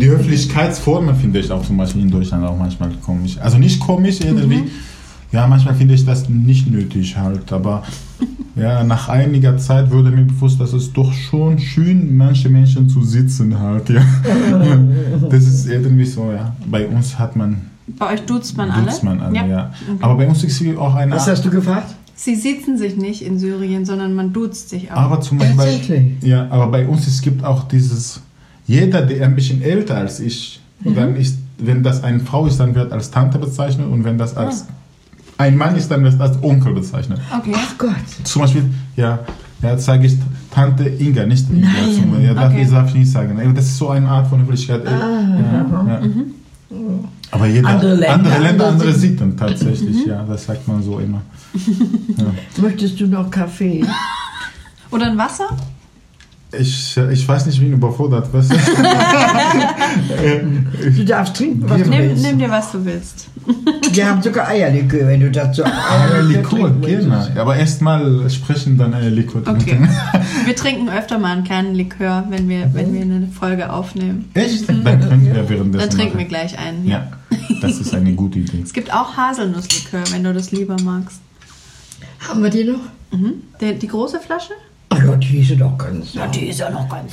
[0.00, 3.36] Die Höflichkeitsformen finde ich auch zum Beispiel in Deutschland auch manchmal komisch.
[3.40, 4.64] Also nicht komisch irgendwie.
[5.32, 7.52] Ja, manchmal finde ich das nicht nötig halt.
[7.52, 7.84] Aber
[8.56, 13.02] ja, nach einiger Zeit wurde mir bewusst, dass es doch schon schön, manche Menschen zu
[13.02, 13.88] sitzen halt.
[13.90, 14.02] Ja.
[15.30, 16.54] Das ist irgendwie so, ja.
[16.66, 17.60] Bei uns hat man,
[17.98, 18.86] Bei euch duzt man alle?
[18.86, 19.46] duzt man alle, ja.
[19.46, 19.70] ja.
[20.00, 21.94] Aber bei uns ist auch eine Was hast du gefragt?
[22.16, 24.96] Sie sitzen sich nicht in Syrien, sondern man duzt sich auch.
[24.96, 28.20] Aber zum Beispiel, ja, aber bei uns es gibt auch dieses,
[28.66, 32.74] jeder, der ein bisschen älter als ich, dann ist, wenn das eine Frau ist, dann
[32.74, 34.66] wird als Tante bezeichnet und wenn das als
[35.40, 37.18] ein Mann ist, dann das als Onkel bezeichnet.
[37.36, 37.52] okay.
[37.56, 37.94] Ach Gott.
[38.24, 38.64] Zum Beispiel,
[38.96, 39.20] ja,
[39.62, 40.16] ja sage ich
[40.50, 41.66] Tante Inga, nicht Inga.
[41.68, 41.94] Nein.
[41.94, 42.62] Zum, ja, darf, Okay.
[42.62, 43.54] ich, darf ich nicht sagen.
[43.54, 44.84] Das ist so eine Art von Höflichkeit.
[44.84, 46.00] äh, ja, ja.
[47.32, 49.36] Aber jeder, Andere Länder, andere, Länder, andere Sitten.
[49.36, 51.22] Tatsächlich, ja, das sagt man so immer.
[52.16, 52.26] Ja.
[52.62, 53.84] Möchtest du noch Kaffee?
[54.90, 55.48] Oder ein Wasser?
[56.58, 58.28] Ich, ich weiß nicht, wie ihn überfordert.
[58.32, 58.48] Was?
[60.96, 62.22] Du darfst trinken, was du Nimm, willst.
[62.24, 63.28] nimm dir, was du willst.
[63.92, 67.08] Wir haben sogar Eierlikör, wenn du dazu Eierlikör, trinken willst.
[67.08, 67.40] genau.
[67.40, 69.64] Aber erstmal sprechen, dann Eierlikör Okay.
[69.76, 69.88] trinken.
[70.46, 74.30] Wir trinken öfter mal einen kleinen Likör, wenn wir, wenn wir eine Folge aufnehmen.
[74.34, 74.68] Echt?
[74.68, 75.88] Dann trinken wir währenddessen.
[75.88, 76.86] Dann trinken wir gleich einen.
[76.86, 77.08] Ja,
[77.60, 78.60] das ist eine gute Idee.
[78.62, 81.20] Es gibt auch Haselnusslikör, wenn du das lieber magst.
[82.26, 82.80] Haben wir die noch?
[83.12, 83.34] Mhm.
[83.60, 84.52] Die, die große Flasche?
[85.10, 86.14] Ja, die ist ja doch ganz.
[86.14, 87.12] Ja, Die ist ja noch ganz.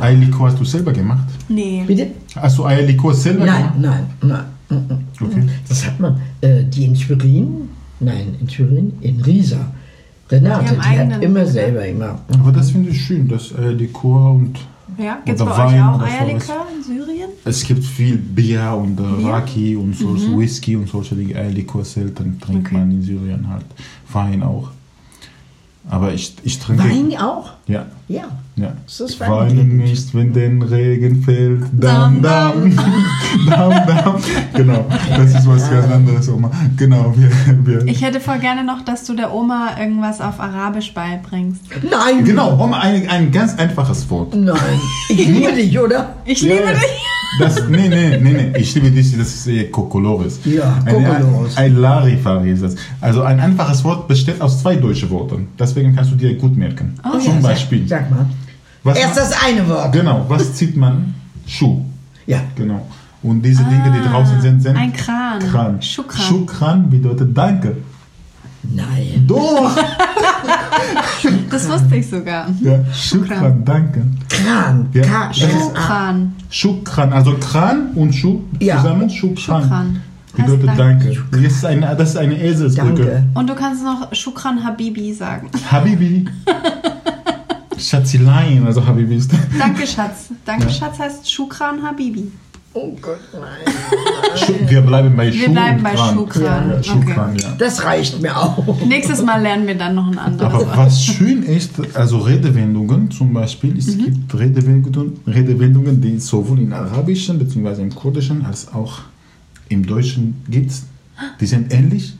[0.00, 1.28] Eierlikör hast du selber gemacht?
[1.48, 1.84] Nee.
[1.86, 2.08] Bitte?
[2.36, 4.06] Hast du Eierlikör selber Nein, gemacht?
[4.20, 4.80] nein, nein.
[5.20, 5.26] mhm.
[5.26, 5.42] Okay.
[5.68, 7.68] Das hat man, äh, die in Schwerin,
[8.00, 9.72] nein, in Schwerin, in Riesa.
[10.28, 12.18] Renate, Die die, haben hat immer selber immer.
[12.40, 14.58] Aber das finde ich schön, das Eierlikör und
[14.98, 16.20] Ja, gibt es bei euch Wein auch oder sowas.
[16.20, 17.28] Eierlikör in Syrien?
[17.44, 19.28] es gibt viel Bier und äh, Bier?
[19.28, 21.36] Raki und so, so Whisky und solche Dinge.
[21.36, 22.74] Eierlikör selten trinkt Okay.
[22.76, 23.66] man in Syrien halt.
[24.12, 24.70] Wein auch.
[25.88, 26.84] Aber ich, ich trinke...
[26.84, 27.52] Wein auch?
[27.66, 27.86] Ja.
[28.08, 28.24] Ja.
[28.58, 28.72] Ja.
[28.86, 29.30] Ist das Wein?
[29.30, 31.64] Weinen nicht, wenn den Regen fällt.
[31.72, 32.74] Dam, dam.
[33.50, 34.16] Dam, dam.
[34.54, 36.50] Genau, das ist was ganz anderes, Oma.
[36.76, 37.30] Genau, wir,
[37.66, 41.64] wir Ich hätte voll gerne noch, dass du der Oma irgendwas auf Arabisch beibringst.
[41.82, 42.24] Nein!
[42.24, 44.34] Genau, Oma, ein, ein ganz einfaches Wort.
[44.34, 44.56] Nein.
[45.10, 46.14] Ich liebe dich, oder?
[46.24, 47.02] Ich liebe dich.
[47.38, 50.40] Das, nee, nee, nee, nee, ich liebe dich, das ist eh Kokolores.
[50.44, 51.56] Ja, Ein- Kokolores.
[51.58, 52.76] Ein, ein Larifari ist das.
[53.02, 55.48] Also ein einfaches Wort besteht aus zwei deutschen Worten.
[55.58, 56.94] Deswegen kannst du dir gut merken.
[57.04, 57.86] Oh, Zum ja, Beispiel.
[57.86, 58.26] Sag mal.
[58.86, 59.92] Was Erst das eine Wort.
[59.92, 61.14] Genau, was zieht man?
[61.46, 61.82] Schuh.
[62.26, 62.38] Ja.
[62.54, 62.86] Genau.
[63.22, 65.38] Und diese Dinge, die draußen sind, sind Ah, ein Kran.
[65.50, 65.82] Kran.
[65.82, 66.22] Schukran.
[66.22, 67.76] Schukran bedeutet Danke.
[68.62, 69.24] Nein.
[69.26, 69.70] Doch!
[71.50, 72.46] Das wusste ich sogar.
[72.60, 74.02] ja, Schukran, Danke.
[74.28, 74.88] Kran.
[74.92, 75.02] Ja.
[75.02, 76.34] K Das ist- Schukran.
[76.50, 78.76] Schukran, also Kran und Schuh Ja.
[78.76, 79.08] zusammen.
[79.10, 79.62] Schukran.
[79.62, 80.00] Schukran.
[80.36, 81.16] Bedeutet Heißt Danke.
[81.32, 83.04] Das ist eine, das ist eine Eselsbrücke.
[83.04, 83.24] Danke.
[83.34, 85.48] Und du kannst noch Shukran Habibi sagen.
[85.70, 86.26] Habibi.
[87.78, 89.30] Schatzilein, also Habibi ist.
[89.58, 90.28] Danke, Schatz.
[90.44, 92.30] Danke, Schatz heißt Shukran Habibi.
[92.78, 94.68] Oh Gott, nein.
[94.68, 96.14] Wir bleiben bei Schuh Wir bleiben bei Kran.
[96.14, 96.68] Shukran.
[96.70, 96.82] Ja, Okay.
[96.84, 97.54] Schukran, ja.
[97.56, 98.84] Das reicht mir auch.
[98.86, 103.32] Nächstes Mal lernen wir dann noch ein anderes Aber was schön ist, also Redewendungen zum
[103.32, 107.80] Beispiel, es gibt Redewendungen, Redewendungen, die sowohl im Arabischen bzw.
[107.80, 108.98] im Kurdischen als auch
[109.70, 110.72] im Deutschen gibt.
[111.40, 112.14] Die sind ähnlich,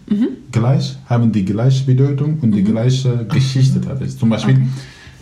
[0.52, 3.78] gleich, haben die gleiche Bedeutung und die gleiche Geschichte.
[4.18, 4.62] Zum Beispiel,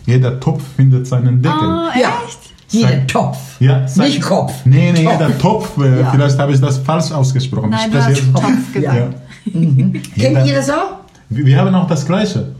[0.05, 1.59] jeder Topf findet seinen Deckel.
[1.61, 2.09] Oh, Ja.
[2.27, 2.39] echt?
[2.69, 3.37] Jeder Sein- Topf.
[3.59, 4.53] Ja, sag- Nicht Kopf.
[4.65, 5.13] Nee, nee, Topf.
[5.19, 5.77] jeder Topf.
[5.77, 6.11] Äh, Ja.
[6.11, 7.69] Vielleicht habe ich das falsch ausgesprochen.
[7.69, 8.95] Nein, Ich du spreche hast jetzt- Topf gesagt.
[8.97, 9.51] Ja.
[9.51, 10.97] Kennt Jeder- ihr das auch?
[11.29, 12.55] Wir wir haben auch das Gleiche.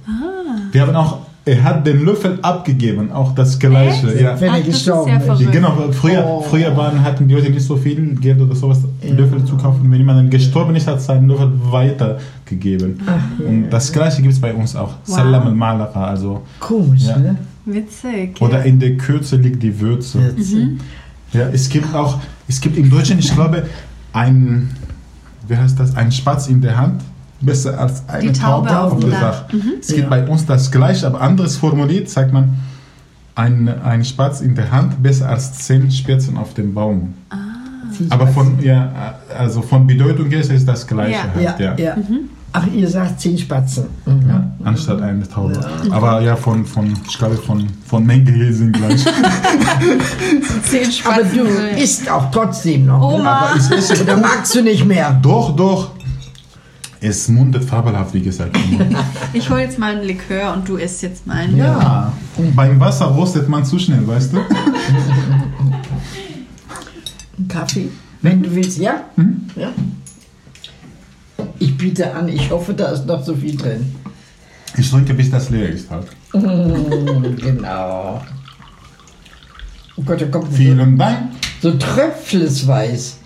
[0.72, 1.18] Wir haben auch,
[1.48, 4.08] er hat den Löffel abgegeben, auch das Gleiche.
[4.12, 4.22] Echt?
[4.22, 4.40] Ja.
[4.42, 5.26] Wenn Ach, er ist gestorben ja ist.
[5.26, 5.52] verrückt.
[5.52, 6.42] Genau, früher, Oh.
[6.42, 9.82] früher waren, hatten die Leute nicht so viel Geld oder sowas, Löffel zu kaufen.
[9.92, 13.00] Wenn jemand dann gestorben ist, hat seinen Löffel weitergegeben.
[13.48, 14.94] Und das Gleiche gibt es bei uns auch.
[15.06, 15.16] Wow.
[15.16, 16.42] Salam al-Malaka, also.
[16.60, 17.18] Komisch, Ja.
[17.18, 17.38] ne?
[17.66, 18.40] Witzig.
[18.42, 20.20] Oder in der Kürze liegt die Würze.
[20.20, 20.80] Mhm.
[21.34, 23.64] Ja, es gibt auch, es gibt im Deutschen, ich glaube,
[24.14, 24.70] ein,
[25.48, 27.02] wie heißt das, ein Spatz in der Hand,
[27.46, 29.44] besser als eine Die Taube Taube auf dem der Dach.
[29.54, 29.74] Mhm.
[29.80, 30.10] Es gibt Ja.
[30.10, 32.56] bei uns das gleiche, aber anderes formuliert, sagt man,
[33.36, 37.14] ein, ein Spatz in der Hand besser als zehn Spitzen auf dem Baum.
[38.10, 41.12] Aber von, ja, also von Bedeutung her ist es das gleiche.
[41.14, 41.24] Ja.
[41.34, 41.76] Halt, Ja, ja.
[41.78, 41.98] ja.
[42.58, 43.86] Ach, ihr sagt zehn Spatzen.
[44.06, 44.30] Mhm.
[44.30, 45.60] Ja, anstatt eine Taube.
[45.92, 49.04] Aber ja, von, von, ich glaube, von, von Menge her sind gleich.
[50.64, 51.38] Zehn Aber Spatzen.
[51.38, 53.00] du isst auch trotzdem noch.
[53.00, 53.16] ne?
[53.20, 53.30] Oma.
[53.50, 55.18] Aber ich esse Oder magst du nicht mehr?
[55.22, 55.92] Doch, doch.
[57.08, 58.58] Es mundet fabelhaft, wie gesagt.
[59.34, 61.56] Ich hole jetzt mal einen Likör und du isst jetzt meinen.
[61.56, 62.12] ja.
[62.36, 64.38] Und beim Wasser rostet man zu schnell, weißt du?
[67.38, 67.90] Einen Kaffee,
[68.24, 69.04] wenn du willst, ja?
[69.18, 69.42] Mhm.
[69.56, 69.72] ja?
[71.60, 73.94] Ich biete an, ich hoffe, da ist noch so viel drin.
[74.78, 76.08] Ich trinke, bis das leer ist halt.
[76.34, 78.22] Mm, genau.
[79.96, 81.30] Oh Gott, da kommt so, Vielen Dank.
[81.62, 83.20] so tröpfelsweiß.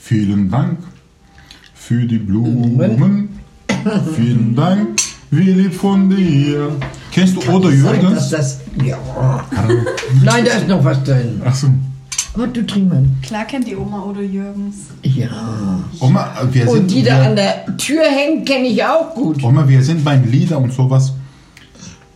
[0.00, 0.78] Vielen Dank
[1.86, 3.28] für die Blumen.
[4.14, 6.76] Vielen Dank, wie lieb von dir.
[7.10, 8.30] Kennst du dass Jürgens?
[8.30, 8.98] das, ja.
[10.22, 11.42] Nein, da ist noch was drin.
[11.44, 11.68] Achso.
[12.34, 13.04] Aber du trink mal.
[13.22, 14.76] Klar kennt die Oma Odo Jürgens.
[15.02, 15.80] Ja.
[16.00, 19.42] Oma, wir sind, Und die wir, da an der Tür hängt, kenne ich auch gut.
[19.42, 21.12] Oma, wir sind beim Lieder und sowas.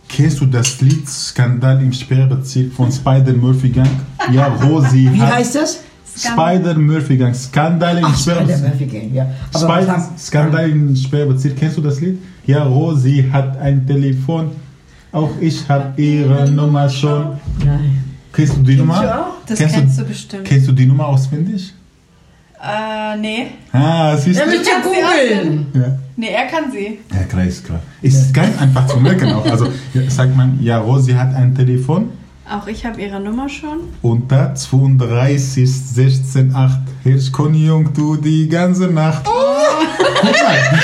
[0.07, 3.89] Kennst du das Lied Skandal im Sperrbezirk von Spider Murphy Gang?
[4.31, 5.79] Ja, Rosi Wie hat heißt das?
[6.17, 7.33] Spider Murphy Gang.
[7.35, 8.61] Skandal im Sperrbezirk.
[8.61, 9.27] Murphy Gang, ja.
[10.17, 11.55] Skandal im Sperrbezirk.
[11.57, 12.19] Kennst du das Lied?
[12.45, 14.51] Ja, Rosi hat ein Telefon.
[15.11, 17.37] Auch ich habe ihre Nummer schon.
[17.63, 18.03] Nein.
[18.33, 19.01] Kennst du die Nummer?
[19.01, 19.25] du auch?
[19.47, 20.45] Das kennst du bestimmt.
[20.45, 21.73] Kennst du die Nummer auswendig?
[22.61, 23.47] Äh, nee.
[23.71, 24.51] Ah, siehst Ja, du?
[24.51, 25.65] ihr kannst sie googeln.
[25.73, 25.97] Ja.
[26.15, 26.99] Nee, er kann sie.
[27.15, 27.79] Ja, klar, ist klar.
[28.01, 29.45] Ist ganz einfach zu merken auch.
[29.45, 32.09] Also ja, sagt man, ja, Rosi hat ein Telefon,
[32.49, 33.79] Auch ich habe ihre Nummer schon.
[34.01, 36.79] Unter 32, 16, 8.
[37.03, 39.23] Hirschkonjunktur die ganze Nacht.
[39.25, 40.79] Guck mal.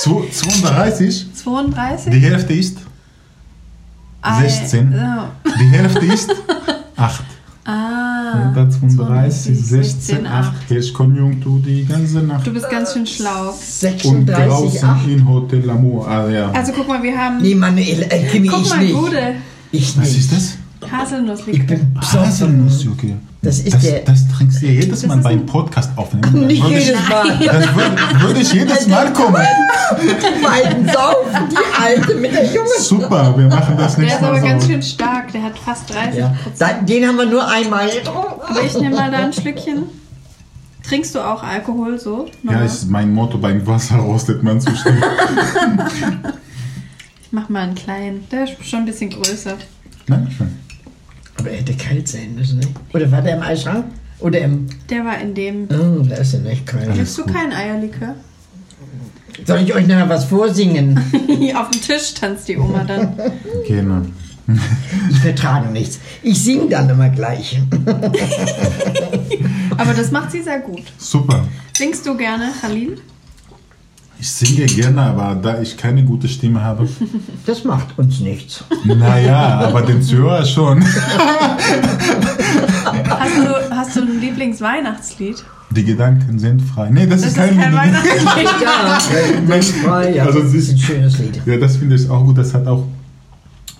[0.00, 2.12] Zwo- 32, 32?
[2.12, 2.78] die Hälfte ist
[4.22, 4.92] Ei, 16.
[4.92, 5.50] so.
[5.58, 6.30] Die Hälfte ist
[6.96, 7.24] 8.
[7.64, 8.32] Ah.
[8.54, 10.48] 132, 16, 8.
[10.48, 10.68] 8.
[10.68, 12.46] Hirschkonjunktur die ganze Nacht.
[12.46, 13.48] Du bist ganz schön schlau.
[13.50, 15.08] Und 36, draußen 8.
[15.08, 16.06] in Hotel Amour.
[16.08, 16.50] Ah, ja.
[16.52, 17.42] Also guck mal, wir haben.
[17.42, 18.94] Nee, Manuel, äh, Kimi, guck ich mal, nicht.
[18.94, 19.34] Gude.
[19.72, 20.18] Ich Was nicht.
[20.18, 20.58] ist das?
[20.90, 21.76] Haselnusslikör.
[21.76, 23.16] bin Haselnuss, okay.
[23.42, 26.46] Das ist das, der- das trinkst du ja jedes Mal beim Podcast aufnehmen.
[26.46, 27.38] Nicht Würde ich- jedes Mal.
[27.38, 29.42] Das würde, würde ich jedes Mal kommen.
[30.02, 32.68] Die beiden saufen, die Alte mit der Junge.
[32.80, 34.70] Super, wir machen das Der nächste ist aber Mal ganz so.
[34.70, 35.32] schön stark.
[35.32, 36.34] Der hat fast 30 Ja.
[36.58, 38.40] Da, den haben wir nur einmal getrunken.
[38.48, 39.84] Aber ich nehme mal da ein Schlückchen.
[40.86, 42.26] Trinkst du auch Alkohol so?
[42.42, 42.66] Ja, Normal?
[42.66, 44.98] ist mein Motto, beim Wasser rostet man zu schnell.
[47.22, 48.26] ich mach mal einen kleinen.
[48.32, 49.54] Der ist schon ein bisschen größer.
[50.06, 50.57] Dankeschön.
[51.38, 52.66] Aber er hätte kalt sein müssen, ne?
[52.92, 53.86] Oder war der im Eisschrank?
[54.20, 54.66] Oder im...
[54.90, 55.68] Der war in dem.
[55.70, 56.96] Oh, da ist er nicht kalt.
[56.96, 58.14] Willst du keinen Eierlikör?
[59.46, 60.98] Soll ich euch noch was vorsingen?
[61.54, 63.12] Auf dem Tisch tanzt die Oma dann.
[63.66, 64.02] Genau.
[65.10, 65.98] Ich vertrage nichts.
[66.22, 67.60] Ich singe dann immer gleich.
[69.76, 70.84] Aber das macht sie sehr gut.
[70.96, 71.46] Super.
[71.76, 72.96] Singst du gerne, Khalil?
[74.20, 76.88] Ich singe gerne, aber da ich keine gute Stimme habe,
[77.46, 78.64] Das macht uns nichts.
[78.84, 80.82] naja, aber den Zuhörer schon.
[83.08, 85.44] Hast du, hast du ein Lieblingsweihnachtslied?
[85.70, 86.88] Die Gedanken sind frei.
[86.90, 88.48] Nee, das, Das ist ist kein, kein Weihnachtslied.
[88.62, 90.14] Ja, frei.
[90.14, 91.40] Ja, Also das ist ein schönes Lied.
[91.44, 92.38] Ja, das finde ich auch gut.
[92.38, 92.84] Das hat auch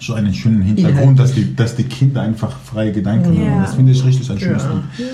[0.01, 3.51] so einen schönen Hintergrund, dass die, dass die Kinder einfach freie Gedanken Ja.
[3.51, 3.63] haben.
[3.63, 4.71] Das finde ich richtig ein schönes Ja.
[4.99, 5.09] Lied.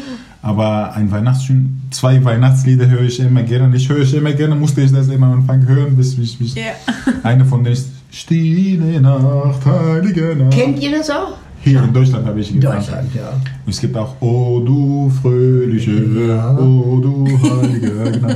[0.45, 3.75] Aber ein Weihnachtslied, zwei Weihnachtslieder höre ich immer gerne.
[3.75, 6.55] Ich höre ich immer gerne, musste ich das immer am Anfang hören, bis ich, bis
[6.55, 6.63] Ja.
[7.23, 10.53] eine von denen ist Stille Nacht, heilige Nacht.
[10.53, 11.39] Kennt ihr das auch?
[11.63, 12.81] Hier in Deutschland habe ich In gekannt.
[12.87, 13.31] Deutschland, ja.
[13.65, 15.93] Und es gibt auch Oh du fröhliche,
[16.29, 16.55] Ja.
[16.59, 18.13] Oh du heilige.
[18.13, 18.35] genau.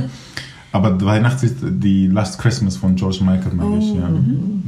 [0.71, 4.07] Aber Weihnachtslied, die Last Christmas von George Michael mag ich, ja.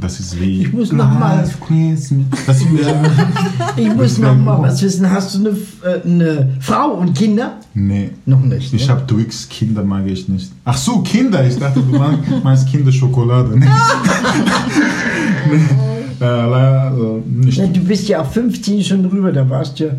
[0.00, 2.26] Das ist wie Ich muss noch mal- Last Christmas.
[2.44, 3.02] Das ist ja,
[3.76, 5.08] Ich muss noch mal was wissen.
[5.08, 5.50] Hast du eine,
[5.94, 7.58] äh, eine Frau und Kinder?
[7.74, 8.10] nee.
[8.26, 8.72] Noch nicht.
[8.74, 8.92] Ich ne?
[8.94, 10.50] habe Twix, Kinder mag ich nicht.
[10.64, 11.46] Ach so, Kinder.
[11.46, 11.98] Ich dachte, du
[12.42, 13.56] meinst Kinderschokolade.
[13.56, 13.66] Nee.
[15.50, 16.24] nee.
[16.24, 17.58] Äh, also nicht.
[17.58, 19.92] Ja, du bist ja auch 15 schon drüber, da warst du ja,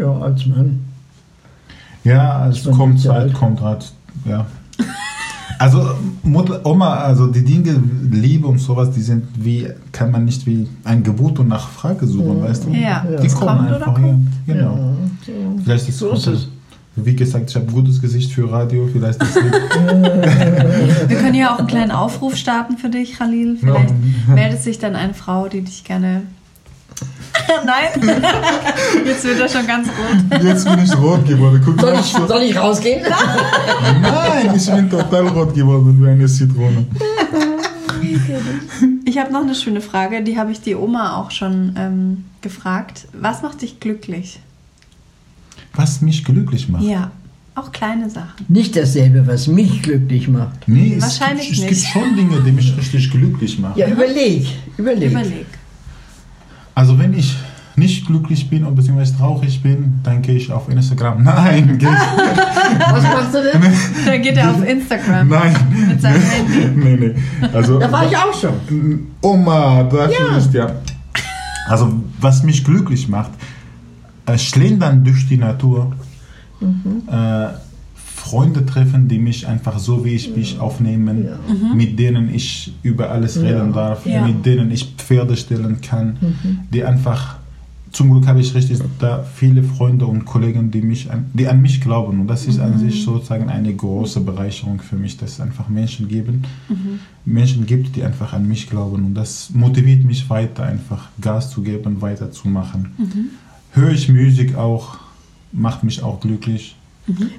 [0.00, 0.80] ja als Mann.
[2.04, 3.34] Ja, es kommt Zeit, alt.
[3.34, 3.92] kommt Rat.
[4.24, 4.46] Ja.
[5.60, 5.90] Also
[6.22, 10.66] Mutter, Oma, also die Dinge, Liebe und sowas, die sind wie, kann man nicht wie
[10.84, 12.70] ein Gebot und Nachfrage suchen, weißt du?
[12.70, 14.06] Ja, Die es kommen kommt oder einfach kommt.
[14.46, 14.54] her.
[14.54, 14.74] Genau.
[15.26, 15.34] Ja.
[15.62, 16.48] Vielleicht ist So ist es.
[16.96, 19.42] Wie gesagt, ich habe ein gutes Gesicht für Radio, vielleicht ist es
[21.08, 23.58] Wir können ja auch einen kleinen Aufruf starten für dich, Khalil.
[23.60, 23.94] Vielleicht
[24.34, 26.22] meldet sich dann eine Frau, die dich gerne.
[27.66, 27.88] Nein,
[29.04, 30.42] jetzt wird er schon ganz rot.
[30.42, 31.60] Jetzt bin ich rot geworden.
[31.64, 33.02] Guck Soll ich, soll ich rausgehen?
[34.02, 36.86] Nein, ich bin total rot geworden wie eine Zitrone.
[39.04, 43.06] Ich habe noch eine schöne Frage, die habe ich die Oma auch schon ähm, gefragt.
[43.12, 44.40] Was macht dich glücklich?
[45.74, 46.82] Was mich glücklich macht.
[46.84, 47.10] Ja,
[47.54, 48.44] auch kleine Sachen.
[48.48, 50.66] Nicht dasselbe, was mich glücklich macht.
[50.66, 51.82] Nee, es Wahrscheinlich gibt, es nicht.
[51.82, 53.78] gibt schon Dinge, die mich richtig glücklich machen.
[53.78, 54.46] Ja, überleg.
[54.76, 55.10] Überleg.
[55.10, 55.46] Überleg.
[56.80, 57.36] Also wenn ich
[57.76, 61.22] nicht glücklich bin und beziehungsweise traurig bin, dann gehe ich auf Instagram.
[61.24, 61.86] Nein, geh,
[62.90, 63.60] Was machst du denn?
[64.06, 65.54] Dann geht er auf Instagram nein.
[65.88, 66.70] mit seinem Handy.
[66.74, 67.48] nee, nee.
[67.52, 69.08] Also, Da war ich auch schon.
[69.20, 70.36] Oma, das Ja.
[70.38, 70.70] ist ja.
[71.68, 73.32] Also was mich glücklich macht,
[74.24, 75.92] äh, schlendern durch die Natur,
[76.62, 77.48] äh,
[78.30, 81.28] Freunde treffen, die mich einfach so wie ich mich aufnehmen,
[81.74, 86.16] mit denen ich über alles reden darf, mit denen ich Pferde stellen kann,
[86.72, 87.40] die einfach
[87.92, 91.60] zum Glück habe ich richtig da viele Freunde und Kollegen, die mich an, die an
[91.60, 92.20] mich glauben.
[92.20, 96.06] Und das ist an sich sozusagen eine große Bereicherung für mich, dass es einfach Menschen
[96.08, 96.44] geben,
[97.24, 99.06] Menschen gibt, die einfach an mich glauben.
[99.06, 102.92] Und das motiviert mich weiter einfach Gas zu geben, weiterzumachen.
[103.72, 104.98] Höre ich Musik auch,
[105.52, 106.76] macht mich auch glücklich.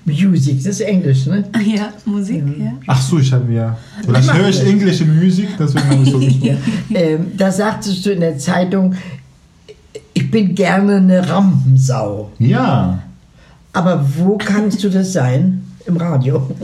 [0.05, 1.43] Music, das ist Englisch, ne?
[1.65, 2.73] Ja, Musik, ja.
[2.87, 3.77] Ach so, ich habe ja.
[4.03, 6.57] Vielleicht höre ich englische Musik, deswegen habe ich so gesprochen.
[6.93, 8.95] Ähm, da sagtest du in der Zeitung,
[10.13, 12.31] ich bin gerne eine Rampensau.
[12.39, 12.99] Ja.
[13.73, 15.63] Aber wo kannst du das sein?
[15.85, 16.47] Im Radio.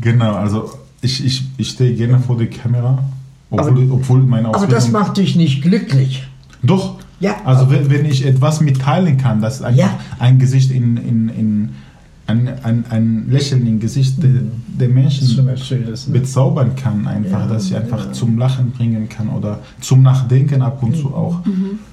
[0.00, 0.70] Genau, also
[1.02, 3.04] ich, ich, ich stehe gerne vor der Kamera,
[3.50, 4.74] obwohl, obwohl meine Aber Ausbildung...
[4.74, 6.26] das macht dich nicht glücklich.
[6.62, 6.98] Doch.
[7.20, 7.36] Ja.
[7.44, 9.98] Also wenn, wenn ich etwas mitteilen kann, dass einfach Ja.
[10.18, 11.68] ein Gesicht in, in, in
[12.26, 14.30] ein, ein, ein Lächeln im Gesicht der,
[14.78, 15.26] der Menschen
[15.86, 16.06] Das.
[16.06, 16.12] Ne?
[16.18, 20.96] bezaubern kann, einfach, dass sie einfach zum Lachen bringen kann oder zum Nachdenken ab und
[20.96, 21.40] zu auch.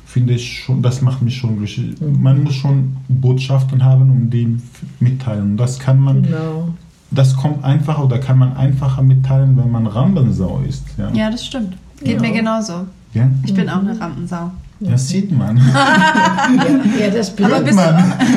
[0.06, 1.96] Finde ich schon, das macht mich schon glücklich.
[2.22, 4.58] Man muss schon Botschaften haben und die
[5.00, 5.42] mitteilen.
[5.52, 6.70] Und das kann man, Genau.
[7.12, 10.84] das kommt einfacher oder kann man einfacher mitteilen, wenn man Rampensau ist.
[10.98, 11.76] Ja, Ja, das stimmt.
[12.00, 12.22] Geht Ja.
[12.22, 12.86] mir genauso.
[13.14, 13.28] ja?
[13.44, 14.52] Ich bin auch eine Rampensau.
[14.92, 15.58] das sieht man.
[15.58, 17.66] Ja, das bist man.
[17.66, 17.76] du,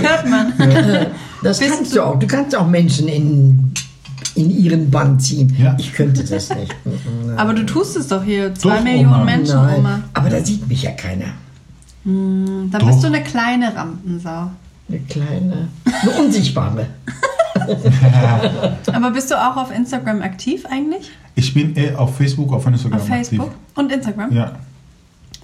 [0.02, 0.52] hört man.
[1.42, 2.18] Das Bist kannst du- auch.
[2.18, 3.72] Du kannst auch Menschen in,
[4.34, 5.54] in ihren Bann ziehen.
[5.58, 5.74] Ja.
[5.78, 6.74] Ich könnte das nicht.
[6.84, 7.38] Nein.
[7.38, 8.54] Aber du tust es doch hier.
[8.54, 9.24] Zwei Doch, Millionen Oma.
[9.24, 9.78] Menschen, Nein.
[9.78, 10.00] Oma.
[10.14, 11.26] Aber da sieht mich ja keiner.
[12.04, 12.86] Dann Doch.
[12.86, 14.50] bist du eine kleine Rampensau.
[14.88, 16.86] Eine kleine, eine unsichtbare.
[18.92, 21.10] Aber bist du auch auf Instagram aktiv eigentlich?
[21.34, 23.58] Ich bin eher auf Facebook, auf Instagram Auf Facebook aktiv.
[23.76, 24.32] und Instagram?
[24.32, 24.52] Ja.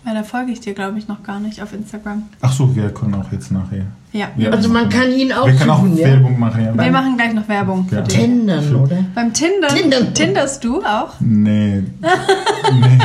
[0.06, 2.22] Weil da folge ich dir, glaube ich, noch gar nicht auf Instagram.
[2.40, 3.86] Ach so, wir können auch jetzt nachher.
[4.12, 4.28] Ja.
[4.36, 4.50] Ja.
[4.50, 6.06] Also man kann ihn auch Wir können auch suchen, ja.
[6.06, 6.72] Werbung machen, ja.
[6.84, 8.02] Wir machen gleich noch Werbung für Ja.
[8.02, 8.16] dich.
[8.16, 9.04] Tendern, oder?
[9.16, 9.66] Beim Tinder.
[9.66, 10.14] Tindern.
[10.14, 11.14] Tinderst du auch?
[11.18, 11.82] Nee.
[12.00, 12.98] nee.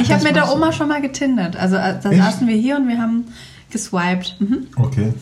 [0.00, 1.54] Ich habe mit der Oma schon mal getindert.
[1.54, 2.22] Also äh, da Echt?
[2.22, 3.26] saßen wir hier und wir haben
[3.70, 4.36] geswiped.
[4.40, 4.68] Mhm.
[4.76, 5.12] Okay.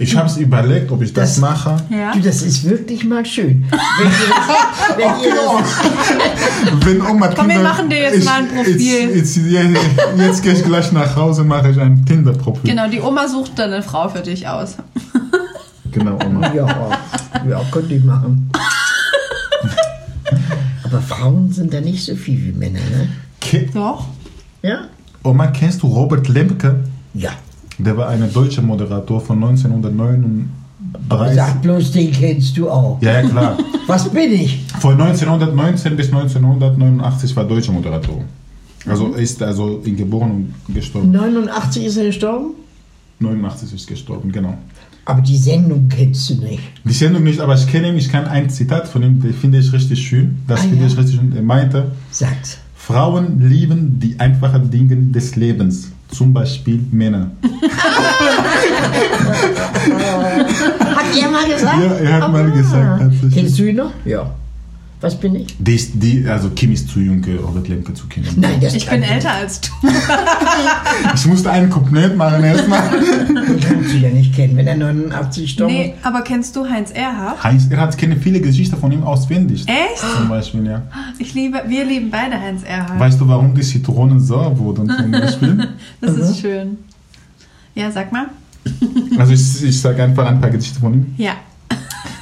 [0.00, 1.76] Ich habe es überlegt, ob ich das, Das- mache.
[1.90, 2.12] Ja.
[2.12, 3.64] Du, das ist wirklich mal schön.
[3.68, 5.34] Wenn ihr das, wenn ihr
[6.78, 8.76] das, Wenn Oma Komm, wir machen dir jetzt mal ein Profil.
[8.76, 9.80] Jetzt, jetzt, jetzt,
[10.16, 12.70] jetzt gehe ich gleich nach Hause und mache ich ein Tinder-Profil.
[12.70, 14.76] Genau, die Oma sucht dann eine Frau für dich aus.
[15.90, 16.52] Genau, Oma.
[16.52, 16.66] ja,
[17.48, 18.50] ja, könnte ich machen.
[20.84, 23.08] Aber Frauen sind da nicht so viel wie Männer, ne?
[23.40, 24.06] Ke Doch.
[24.62, 24.80] Ja?
[25.24, 26.84] Oma, kennst du Robert Lemke?
[27.14, 27.30] Ja.
[27.78, 30.48] Der war ein deutscher Moderator von 1939.
[31.34, 32.98] Sag bloß, den kennst du auch.
[33.00, 33.58] Ja, ja, klar.
[33.86, 34.64] Was bin ich?
[34.80, 38.22] Von 1919 bis 1989 war deutscher Moderator.
[38.86, 41.10] Also ist also in geboren und gestorben.
[41.10, 42.50] 89 ist er gestorben?
[43.20, 44.54] 89 ist gestorben, genau.
[45.04, 46.62] Aber die Sendung kennst du nicht.
[46.84, 49.58] Die Sendung nicht, aber ich kenne ihn, ich kann ein Zitat von ihm, das finde
[49.58, 50.38] ich richtig schön.
[50.46, 50.86] Das Ah, finde ja.
[50.86, 51.32] ich richtig schön.
[51.34, 52.58] Er meinte, Sag's.
[52.76, 57.30] Frauen lieben die einfachen Dinge des Lebens, zum Beispiel Männer.
[60.96, 61.78] Hat er mal gesagt?
[61.82, 63.34] Ja, er hat mal gesagt, tatsächlich.
[63.34, 63.92] Kennst du ihn noch?
[64.04, 64.30] Ja.
[65.00, 65.54] Was bin ich?
[65.60, 68.26] Die, ist- die, also Kim ist zu jung, äh, Robert Lemke zu kennen.
[68.36, 69.68] Nein, das Ich bin älter als du.
[71.14, 72.82] Ich musste einen komplett machen erstmal.
[72.90, 76.90] Den kannst du ja nicht kennen, wenn er 89 gestorben Nee, aber kennst du Heinz
[76.90, 77.42] Erhardt?
[77.44, 79.64] Heinz Erhardt kenne viele Geschichten von ihm auswendig.
[79.68, 80.02] Echt?
[80.16, 80.82] Zum Beispiel, ja.
[81.18, 82.98] Ich liebe, wir lieben beide Heinz Erhardt.
[82.98, 85.68] Weißt du, warum die Zitronen sauer wurden zum Beispiel?
[86.00, 86.78] Das ist schön.
[87.74, 88.26] Ja, sag mal.
[89.16, 91.14] Also ich, ich sage einfach ein paar Geschichten von ihm.
[91.16, 91.32] Ja.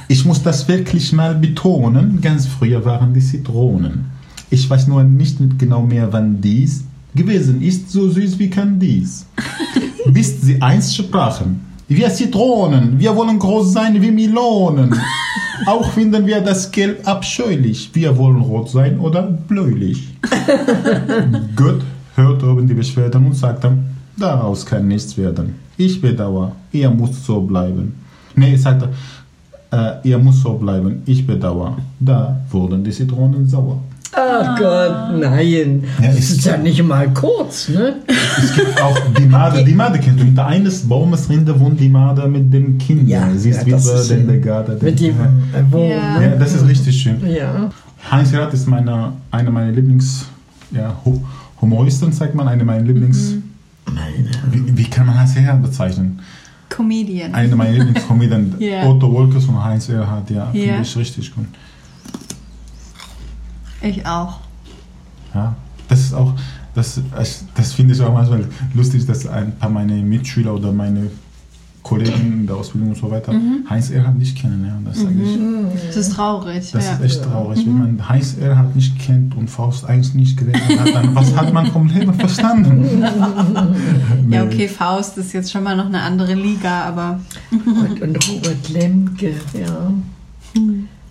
[0.09, 2.21] Ich muss das wirklich mal betonen.
[2.21, 4.05] Ganz früher waren die Zitronen.
[4.49, 9.25] Ich weiß nur nicht genau mehr, wann dies gewesen ist, so süß wie kann dies.
[10.05, 11.59] Bis sie einst sprachen.
[11.89, 14.93] Wir Zitronen, wir wollen groß sein wie Melonen.
[15.65, 17.89] Auch finden wir das Gelb abscheulich.
[17.93, 20.07] Wir wollen rot sein oder bläulich.
[21.55, 21.81] Gott
[22.15, 23.71] hörte oben die Beschwerden und sagte,
[24.15, 25.55] daraus kann nichts werden.
[25.77, 27.93] Ich bedauere, ihr müsst so bleiben.
[28.35, 28.89] Nee, er sagte,
[29.71, 31.01] äh, ihr müsst so bleiben.
[31.05, 31.77] Ich bedauere.
[31.99, 33.79] Da wurden die Zitronen sauer.
[34.13, 35.83] Ach Gott, nein.
[36.01, 37.95] Ja, das ist- ja nicht mal kurz, ne?
[38.41, 39.63] Es gibt auch die Made.
[39.63, 40.23] Die Made kennst du.
[40.23, 43.07] Hinter eines Baumes Rinde wohnt die Made mit dem Kind.
[43.07, 44.25] Ja, Sie ist ja, wie das der ist schön.
[44.27, 44.77] Delegate.
[44.81, 45.15] Mit dem äh,
[45.69, 46.21] wo, Ja.
[46.21, 47.17] Ja, das ist richtig schön.
[47.29, 47.69] Ja.
[48.09, 50.25] Heinz Gerhardt ist meine, einer meiner Lieblings...
[50.71, 51.21] Ja, Hu-
[51.61, 52.47] Humoristen, sagt man.
[52.47, 53.33] Eine meiner Lieblings...
[54.51, 56.19] Wie, wie kann man Heinz Gerhardt bezeichnen?
[56.69, 57.33] Comedian.
[57.33, 58.85] Eine meiner Lieblingskomedien, Ja.
[58.87, 60.63] Otto Wolkers und Heinz Erhardt, ja, Ja.
[60.65, 61.45] finde ich richtig gut.
[63.81, 64.39] Ich auch.
[65.33, 65.55] Ja,
[65.87, 66.33] das ist auch,
[66.73, 67.01] das,
[67.55, 71.09] das finde ich auch manchmal lustig, dass ein paar meiner Mitschüler oder meine
[71.87, 73.33] Kollegen in der Ausbildung und so weiter
[73.69, 74.65] Heinz Erhardt nicht kennen.
[74.65, 75.87] Ja, das sage ich.
[75.87, 76.71] Das ist traurig.
[76.71, 76.93] Das ja.
[76.93, 77.65] ist echt traurig.
[77.65, 81.53] Wenn man Heinz Erhardt nicht kennt und Faust 1 nicht gelesen hat, dann was hat
[81.53, 83.03] man vom Leben verstanden?
[84.29, 87.19] ja, okay, Faust ist jetzt schon mal noch eine andere Liga, aber
[87.51, 89.91] Und, und Robert Lemke, ja.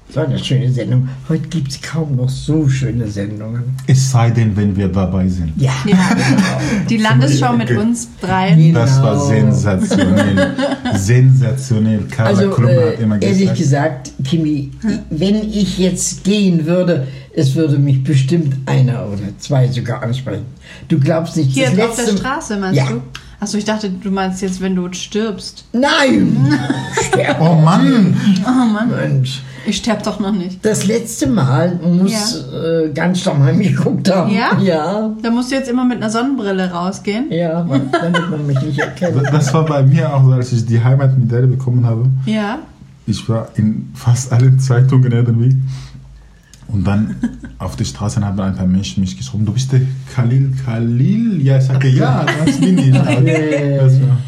[0.08, 1.08] So eine schöne Sendung.
[1.28, 3.64] Heute gibt es kaum noch so schöne Sendungen.
[3.86, 5.52] Es sei denn, wenn wir dabei sind.
[5.56, 5.72] Ja.
[5.84, 5.98] ja.
[6.88, 8.72] Die Landesschau mit uns dreien.
[8.72, 9.24] Das war Genau.
[9.26, 10.54] sensationell.
[10.94, 12.04] sensationell.
[12.10, 13.58] Carla Also Klum hat äh, immer ehrlich gesagt.
[13.58, 14.70] gesagt, Kimi,
[15.10, 20.44] wenn ich jetzt gehen würde, es würde mich bestimmt einer oder zwei sogar ansprechen.
[20.88, 22.88] Du glaubst nicht, Hier das auf der letzte Straße, meinst Ja.
[22.88, 23.02] du?
[23.38, 25.64] Achso, ich dachte, du meinst jetzt, wenn du stirbst.
[25.72, 26.36] Nein!
[27.40, 28.14] Oh Mann!
[28.46, 29.42] Oh Mann, Mensch.
[29.66, 30.64] Ich sterb doch noch nicht.
[30.64, 34.32] Das letzte Mal muss äh, ganz Stammheim geguckt haben.
[34.32, 34.58] Ja?
[34.60, 35.10] Ja.
[35.22, 37.30] Da musst du jetzt immer mit einer Sonnenbrille rausgehen.
[37.30, 39.16] Ja, damit man mich nicht erkennt.
[39.32, 42.06] Das war bei mir auch so, als ich die Heimatmedaille bekommen habe.
[42.26, 42.58] Ja.
[43.06, 45.56] ich war in fast allen Zeitungen irgendwie.
[46.68, 47.16] Und dann
[47.58, 49.82] auf der Straße haben ein paar Menschen mich geschrieben, du bist der
[50.14, 51.40] Khalil Khalil?
[51.42, 52.92] Ja, ich sage, ja, das bin ich.
[53.76, 54.18] Das war,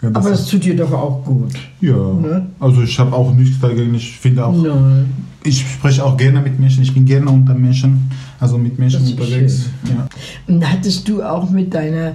[0.00, 1.52] ja, Aber das tut dir doch auch gut.
[1.80, 2.46] ja, ne?
[2.60, 3.94] also ich habe auch nichts dagegen.
[3.94, 5.12] Ich finde auch, Nein.
[5.42, 6.82] ich spreche auch gerne mit Menschen.
[6.82, 9.66] Ich bin gerne unter Menschen, also mit Menschen unterwegs.
[9.84, 10.06] Ja.
[10.46, 12.12] Und hattest du auch mit deiner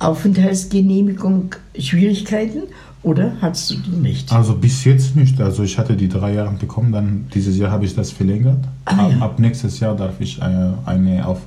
[0.00, 2.64] Aufenthaltsgenehmigung Schwierigkeiten
[3.02, 4.32] oder hattest du die nicht?
[4.32, 5.40] Also bis jetzt nicht.
[5.40, 8.64] Also ich hatte die drei Jahre bekommen, dann dieses Jahr habe ich das verlängert.
[8.84, 9.18] Ah, ab, ja.
[9.24, 11.40] ab nächstes Jahr darf ich äh, eine auf,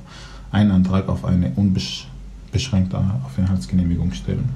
[0.50, 4.48] einen Antrag auf eine unbeschränkte Aufenthaltsgenehmigung stellen.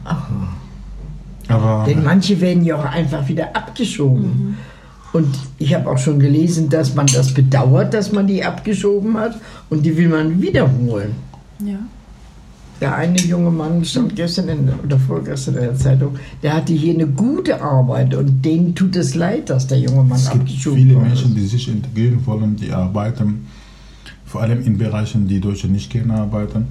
[1.51, 4.57] Aber Denn manche werden ja auch einfach wieder abgeschoben.
[5.13, 5.27] Und
[5.59, 9.85] ich habe auch schon gelesen, dass man das bedauert, dass man die abgeschoben hat und
[9.85, 11.13] die will man wiederholen.
[11.65, 11.79] Ja.
[12.81, 16.95] Der eine junge Mann stand gestern in, oder vorgestern in der Zeitung, der hatte hier
[16.95, 20.97] eine gute Arbeit und denen tut es leid, dass der junge Mann es gibt viele
[20.97, 21.37] Menschen, ist.
[21.37, 23.47] die sich integrieren wollen, die arbeiten,
[24.25, 26.69] vor allem in Bereichen, die Deutsche nicht gerne arbeiten.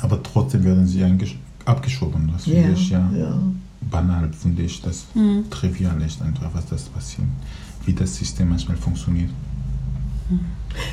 [0.00, 1.36] Aber trotzdem werden sie eingesch-
[1.70, 2.30] abgeschoben.
[2.32, 3.38] Das finde Ja, ich ja, ja.
[3.90, 4.82] banal, finde ich.
[4.82, 5.06] Das
[5.50, 7.28] trivial ist einfach, was das passiert,
[7.86, 9.30] wie das System manchmal funktioniert.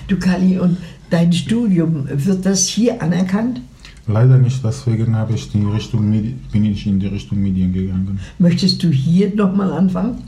[0.07, 0.77] Du Kali, und
[1.09, 3.61] dein Studium, wird das hier anerkannt?
[4.07, 6.09] Leider nicht, deswegen habe ich die Richtung
[6.51, 8.19] bin ich in die Richtung Medien gegangen.
[8.39, 10.23] Möchtest du hier nochmal anfangen?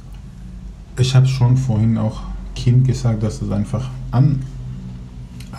[0.99, 2.21] Ich habe schon vorhin auch
[2.55, 4.39] Kind gesagt, dass es einfach an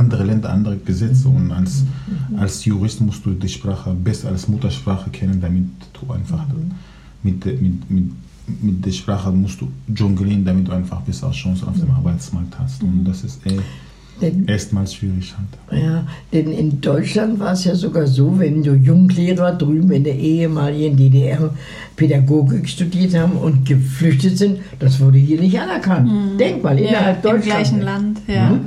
[0.00, 1.84] andere Länder, andere Gesetze und als,
[2.36, 6.44] als Jurist musst du die Sprache besser als Muttersprache kennen, damit du einfach
[7.22, 8.04] mit, der- mit, mit,
[8.62, 12.82] mit der Sprache musst du jonglieren, damit du einfach bessere Chancen auf dem Arbeitsmarkt hast.
[12.82, 13.58] Und das ist eh
[14.20, 15.82] Denn, erstmals schwierig halt.
[15.82, 20.16] ja, denn in Deutschland war es ja sogar so, wenn du Junglehrer drüben in der
[20.18, 21.54] ehemaligen DDR
[21.96, 26.10] Pädagogik studiert haben und geflüchtet sind, das wurde hier nicht anerkannt.
[26.40, 27.46] Denk mal, ja innerhalb Im Deutschlands.
[27.46, 28.50] gleichen Land, ja.
[28.50, 28.60] Hm?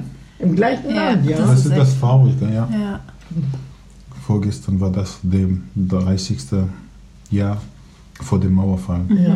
[0.43, 1.37] Im gleichen Ja, Land, ja.
[1.37, 2.67] das Das ist das Traurige, ja.
[2.71, 2.99] Ja.
[4.25, 6.39] Vorgestern war das dem 30.
[7.31, 7.61] Jahr
[8.21, 9.01] vor dem Mauerfall.
[9.09, 9.35] ja.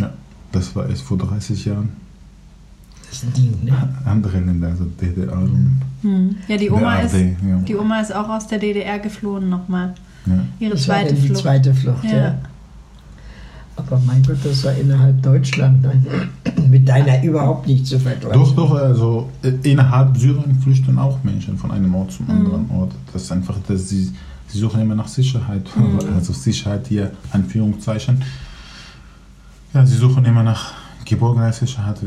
[0.00, 0.10] Ja,
[0.52, 1.90] das war erst vor 30 Jahren.
[3.10, 3.72] Das ist Ding, ne?
[4.06, 6.36] Andere Länder, also DDR und Hm.
[6.48, 7.56] Ja, die Oma, der ist, ja.
[7.68, 9.94] die Oma ist auch aus der DDR geflohen nochmal.
[10.26, 10.32] ja.
[10.58, 11.40] Ihre Das war zweite die Flucht.
[11.42, 12.38] zweite Flucht, ja.
[13.90, 13.96] Ja.
[13.96, 15.86] Aber mein Gott, das war innerhalb Deutschland.
[16.68, 18.40] Mit deiner überhaupt nicht zu vergleichen.
[18.40, 22.92] Doch, doch, also äh, innerhalb Syrien flüchten auch Menschen von einem Ort zum anderen Ort.
[23.12, 24.12] Das ist einfach, dass sie,
[24.48, 25.68] sie suchen immer nach Sicherheit.
[26.14, 28.22] Also Sicherheit hier, Anführungszeichen.
[29.74, 30.72] Ja, sie suchen immer nach
[31.04, 32.00] Geborgenheit, Sicherheit.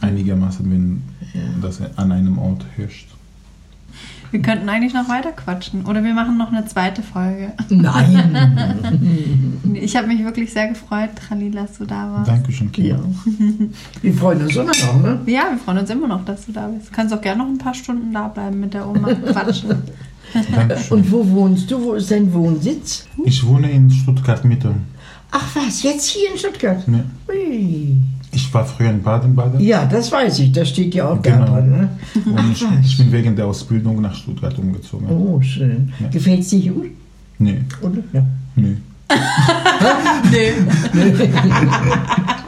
[0.00, 1.02] Einigermaßen, wenn
[1.60, 3.17] das an einem Ort herrscht.
[4.30, 5.86] Wir könnten eigentlich noch weiter quatschen.
[5.86, 7.52] Oder wir machen noch eine zweite Folge.
[7.70, 9.54] Nein.
[9.74, 12.28] Ich habe mich wirklich sehr gefreut, Khalil, dass du da warst.
[12.28, 12.86] Dankeschön, Kim.
[12.86, 12.98] ja.
[14.02, 15.20] Wir freuen uns immer noch, ne?
[15.26, 16.88] Ja, wir freuen uns immer noch, dass du da bist.
[16.88, 19.74] Du kannst auch gerne noch ein paar Stunden da bleiben mit der Oma quatschen.
[20.54, 20.98] Dankeschön.
[20.98, 21.82] Und wo wohnst du?
[21.82, 23.06] Wo ist dein Wohnsitz?
[23.24, 24.74] Ich wohne in Stuttgart Mitte.
[25.30, 26.82] Ach was, jetzt hier in Stuttgart?
[26.86, 27.04] Ja.
[27.28, 27.96] Ui.
[28.32, 29.60] Ich war früher in Baden-Baden.
[29.60, 30.52] Ja, das weiß ich.
[30.52, 31.46] Das steht ja auch da Genau.
[31.46, 31.70] dran.
[31.70, 31.88] Ne?
[32.26, 32.86] Und ich, Ach was.
[32.86, 35.08] ich bin wegen der Ausbildung nach Stuttgart umgezogen.
[35.08, 35.92] Oh, schön.
[36.00, 36.08] Ja.
[36.08, 36.90] Gefällt es dir gut?
[37.38, 37.98] Nee, Oder?
[38.12, 38.22] Ja.
[38.56, 38.76] nee.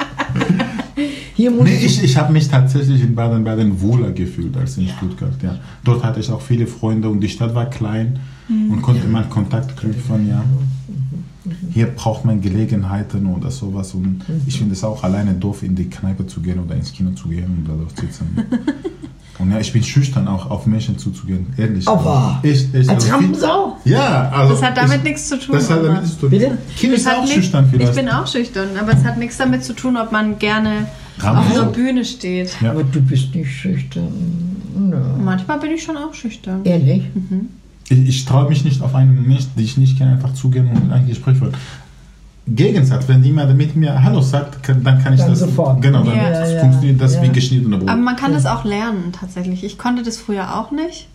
[1.35, 5.33] Hier muss Nee, ich, ich habe mich tatsächlich in Baden-Baden wohler gefühlt als in Stuttgart.
[5.43, 5.59] Ja.
[5.85, 8.19] Dort hatte ich auch viele Freunde und die Stadt war klein
[8.49, 10.29] und konnte man Kontakt knüpfen.
[10.29, 10.43] Ja.
[11.73, 15.89] Hier braucht man Gelegenheiten oder sowas und ich finde es auch alleine doof, in die
[15.91, 18.27] Kneipe zu gehen oder ins Kino zu gehen und da dort sitzen.
[19.39, 21.87] Und ja, ich bin schüchtern auch auf Menschen zuzugehen, ehrlich.
[21.87, 22.41] Wahr?
[22.43, 22.91] Echt, echt.
[22.91, 23.77] Als Also, Rampensau?
[23.87, 24.53] Ja, also.
[24.53, 25.55] Das hat damit ich, nichts zu tun.
[25.55, 26.31] Das hat aber- damit nichts zu tun.
[26.31, 26.59] Bitte?
[26.77, 27.91] Kim Das ist auch nicht- schüchtern vielleicht.
[27.91, 30.89] Ich bin auch schüchtern, aber es hat nichts damit zu tun, ob man gerne
[31.19, 31.55] Rampensau?
[31.61, 32.55] auf einer Bühne steht.
[32.61, 32.73] Ja.
[32.73, 34.13] Aber du bist nicht schüchtern.
[34.79, 34.99] No.
[35.25, 36.61] Manchmal bin ich schon auch schüchtern.
[36.65, 37.05] Ehrlich?
[37.91, 40.91] Ich, ich traue mich nicht auf einen Mensch, den ich nicht kenne, einfach zugehen und
[40.91, 41.53] ein Gespräch führen.
[42.47, 45.41] Gegensatz, wenn jemand mit mir Hallo sagt, kann, dann kann ich Dann das.
[45.41, 45.83] sofort.
[45.83, 47.23] Genau, dann Ja, ja, funktioniert das ja.
[47.23, 47.89] wie geschnittene Brot.
[47.89, 49.63] Aber man kann das auch lernen, tatsächlich.
[49.63, 51.09] Ich konnte das früher auch nicht.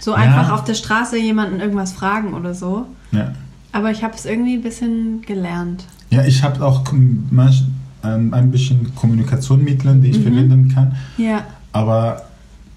[0.00, 0.16] So Ja.
[0.18, 2.86] einfach auf der Straße jemanden irgendwas fragen oder so.
[3.12, 3.32] ja.
[3.72, 5.84] Aber ich habe es irgendwie ein bisschen gelernt.
[6.10, 6.82] ja, ich habe auch
[7.30, 7.62] manch,
[8.02, 10.14] ein, ein bisschen Kommunikationsmittel, die Mhm.
[10.14, 10.96] ich verwenden kann.
[11.18, 11.42] Ja.
[11.72, 12.22] Aber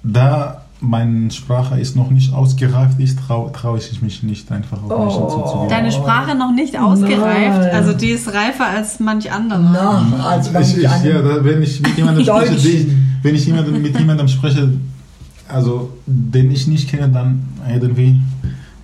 [0.04, 4.90] da meine Sprache ist noch nicht ausgereift ist, traue trau ich mich nicht einfach auf
[4.90, 5.30] Menschen Oh.
[5.44, 5.70] zuzugehen.
[5.70, 7.76] Deine Sprache noch nicht ausgereift, Nein.
[7.76, 9.60] also die ist reifer als manch anderer.
[9.60, 13.46] Na, als man Ich, ich, ja, da, wenn ich mit jemandem spreche, den, wenn ich
[13.46, 14.74] jemanden, mit jemandem spreche,
[15.50, 18.20] also den ich nicht kenne, dann irgendwie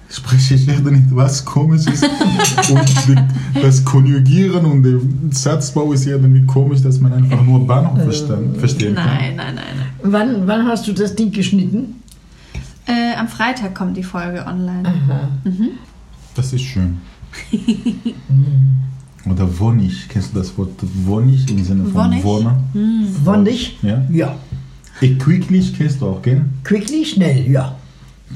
[0.10, 2.02] spreche ich irgendwas Komisches
[2.70, 3.16] und die,
[3.62, 5.00] das Konjugieren und der
[5.32, 9.06] Satzbau ist irgendwie komisch, dass man einfach nur Bahnhof verstehen, verstehen kann.
[9.06, 9.66] Nein, nein, nein.
[9.78, 9.88] nein.
[10.04, 12.02] Wann, wann hast du das Ding geschnitten?
[12.88, 14.84] Äh, am Freitag kommt die Folge online.
[16.36, 16.98] Das ist schön.
[19.30, 22.24] Oder Wonig, kennst du das Wort Wonig im Sinne von Wonnig?
[22.24, 22.64] Wohner?
[23.24, 23.78] Wonnig?
[23.82, 24.04] Ja.
[24.12, 24.36] Ja.
[25.00, 26.46] Quicklich kennst du auch, gell?
[26.64, 27.76] Quickly, schnell, ja.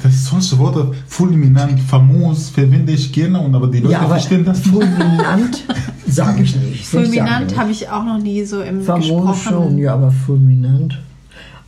[0.03, 4.09] Das ist solche Worte, fulminant, famos, verwende ich gerne, und aber die Leute ja, aber
[4.11, 4.69] verstehen das nicht.
[4.69, 5.63] fulminant
[6.07, 6.85] sage ich nicht.
[6.85, 10.97] Fulminant habe ich auch noch nie so im Famos schon, ja, aber fulminant.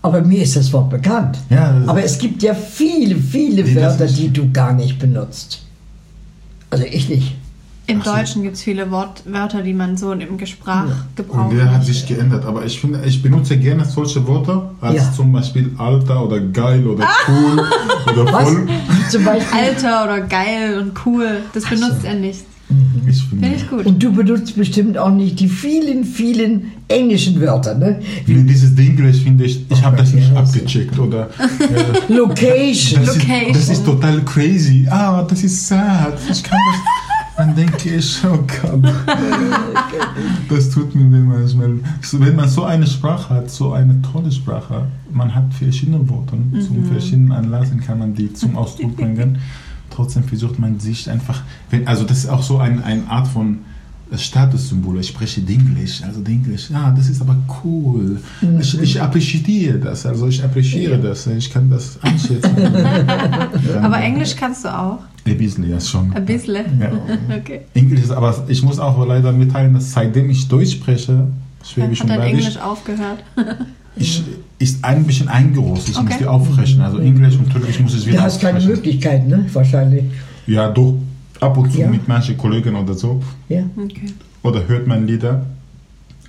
[0.04, 1.40] Aber mir ist das Wort bekannt.
[1.50, 5.64] Ja, das- aber es gibt ja viele, viele Wörter, die du gar nicht benutzt.
[6.70, 7.36] Also ich nicht.
[7.88, 11.84] Im Deutschen gibt es viele Wort, Wörter, die man so im Sprachgebrauch Und der hat
[11.86, 15.12] sich geändert, aber ich finde, ich benutze gerne solche Worte als Ja.
[15.12, 17.66] zum Beispiel Alter oder geil oder cool
[18.14, 18.44] oder Was?
[18.50, 18.68] voll.
[19.10, 19.60] Zum Beispiel.
[19.60, 21.38] Alter oder geil und cool.
[21.54, 22.42] Das benutzt er nicht.
[23.06, 23.86] Ich finde, Finde ich gut.
[23.86, 28.00] Und du benutzt bestimmt auch nicht die vielen, vielen englischen Wörter, ne?
[28.28, 31.30] nee, dieses Englisch finde ich, ich habe das nicht abgecheckt oder
[32.10, 33.04] äh, Location.
[33.06, 33.54] das, ist, Location.
[33.54, 34.88] das ist total crazy.
[34.90, 36.18] Ah, das ist sad.
[36.32, 36.80] Ich kann das.
[37.38, 38.94] Dann denke ich, oh Gott.
[40.50, 41.80] Das tut mir weh manchmal.
[42.12, 46.38] Wenn man so eine Sprache hat, so eine tolle Sprache, man hat verschiedene Worte.
[46.66, 49.40] Zum verschiedenen Anlassen kann man die zum Ausdruck bringen.
[49.90, 53.60] Trotzdem versucht man sich einfach, wenn, also das ist auch so ein, eine Art von
[54.16, 55.00] Statussymbol.
[55.00, 56.70] Ich spreche Englisch, also Englisch.
[56.70, 58.20] Ja, das ist aber cool.
[58.60, 61.28] Ich, ich appreciiere das, also ich appreciere das.
[61.28, 62.56] Ich kann das einschätzen.
[63.82, 65.00] Aber Englisch kannst du auch.
[65.26, 66.12] Ein bisschen, ja schon.
[66.14, 66.66] Ein bisschen.
[66.80, 66.92] Ja.
[67.38, 67.62] Okay.
[67.74, 71.28] Englisch ist, aber ich muss auch leider mitteilen, dass seitdem ich Deutsch spreche,
[71.64, 73.24] Schwäbisch Hat und dein Bayerisch, Englisch aufgehört?
[73.96, 74.24] ich,
[74.58, 75.90] ist ein bisschen eingerostet.
[75.96, 76.18] Ich muss Okay.
[76.22, 76.82] die auffrischen.
[76.82, 78.60] Also Englisch und Türkisch muss ich wieder Du hast keine.
[78.66, 79.46] Möglichkeit, ne?
[79.54, 80.04] Wahrscheinlich.
[80.48, 80.96] Ja, doch
[81.40, 81.88] ab und zu Ja.
[81.88, 83.22] mit manchen Kollegen oder so.
[83.50, 83.64] Ja.
[83.78, 84.08] Okay.
[84.44, 85.46] Oder hört man Lieder.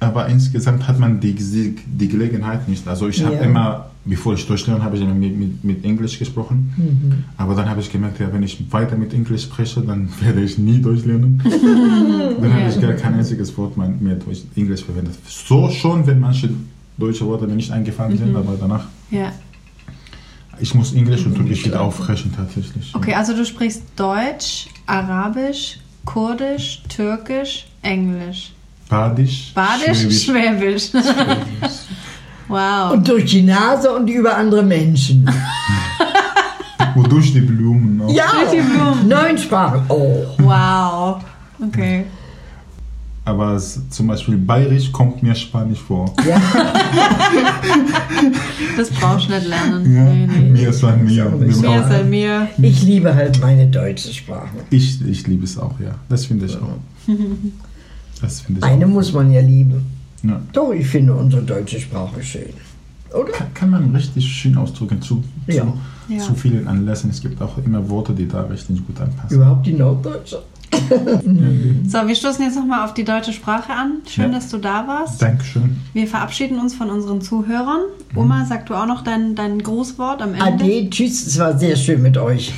[0.02, 2.86] Aber insgesamt hat man die, die, Gelegenheit nicht.
[2.88, 3.42] Also ich habe Ja.
[3.42, 6.72] immer, bevor ich Deutsch lerne, habe ich immer mit, mit, mit Englisch gesprochen.
[6.76, 7.24] Mhm.
[7.36, 10.58] Aber dann habe ich gemerkt, ja, wenn ich weiter mit Englisch spreche, dann werde ich
[10.58, 11.40] nie Deutsch lernen.
[12.40, 15.14] dann habe ich gar kein einziges Wort mehr Deutsch, Englisch verwendet.
[15.28, 16.50] So schon, wenn manche
[16.98, 19.32] deutsche Worte mir nicht eingefallen sind, aber danach, Ja.
[20.60, 22.94] ich muss Englisch und Türkisch wieder auffrischen tatsächlich.
[22.94, 28.52] Okay, also du sprichst Deutsch, Arabisch, Kurdisch, Türkisch, Englisch.
[28.92, 30.90] Badisch, Badisch, Schwäbisch, Schwäbisch.
[32.48, 32.92] wow.
[32.92, 35.28] Und durch die Nase und über andere Menschen.
[36.94, 38.12] wodurch die Blumen auch.
[38.12, 39.08] Ja, Durch die Blumen.
[39.08, 39.82] neun Sprachen.
[39.88, 40.26] Oh.
[40.38, 41.22] Wow.
[41.66, 42.04] Okay.
[43.24, 46.12] Aber es, zum Beispiel Bayerisch kommt mir Spanisch vor.
[46.28, 46.40] Ja.
[48.76, 49.94] Das brauchst du nicht lernen.
[49.94, 50.48] Ja, Nee, nee.
[50.50, 51.24] mir ist ein mir.
[51.30, 51.88] Mir ist Mir Mir auch.
[51.88, 52.48] sei mir.
[52.60, 54.48] Ich liebe halt meine deutsche Sprache.
[54.70, 55.90] Ich, ich liebe es auch, ja.
[56.08, 56.78] Das finde ich auch.
[58.22, 59.84] Das finde ich Eine muss man ja lieben.
[60.22, 60.40] Ja.
[60.52, 62.50] Doch, ich finde unsere deutsche Sprache schön.
[63.12, 63.32] Oder?
[63.32, 65.62] Kann, kann man richtig schön ausdrücken zu, Ja.
[65.64, 65.74] zu,
[66.08, 66.18] Ja.
[66.20, 67.10] zu vielen Anlässen.
[67.10, 69.36] Es gibt auch immer Worte, die da richtig gut anpassen.
[69.36, 70.42] Überhaupt die Norddeutsche.
[71.86, 73.98] So, wir stoßen jetzt nochmal auf die deutsche Sprache an.
[74.08, 74.38] Schön, Ja.
[74.38, 75.20] dass du da warst.
[75.20, 75.76] Dankeschön.
[75.92, 77.80] Wir verabschieden uns von unseren Zuhörern.
[78.14, 80.44] Oma, sag du auch noch dein, dein Grußwort am Ende?
[80.64, 82.52] Ade, tschüss, es war sehr schön mit euch.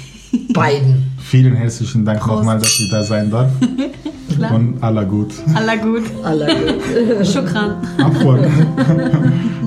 [0.52, 1.10] Beiden.
[1.18, 3.50] Vielen herzlichen Dank nochmal, dass ich da sein darf.
[4.36, 4.54] Klar.
[4.54, 5.32] Und aller gut.
[5.54, 6.02] Allah gut.
[6.22, 6.46] Alle.
[7.24, 7.76] Shukran.
[7.98, 8.46] Abfahrt.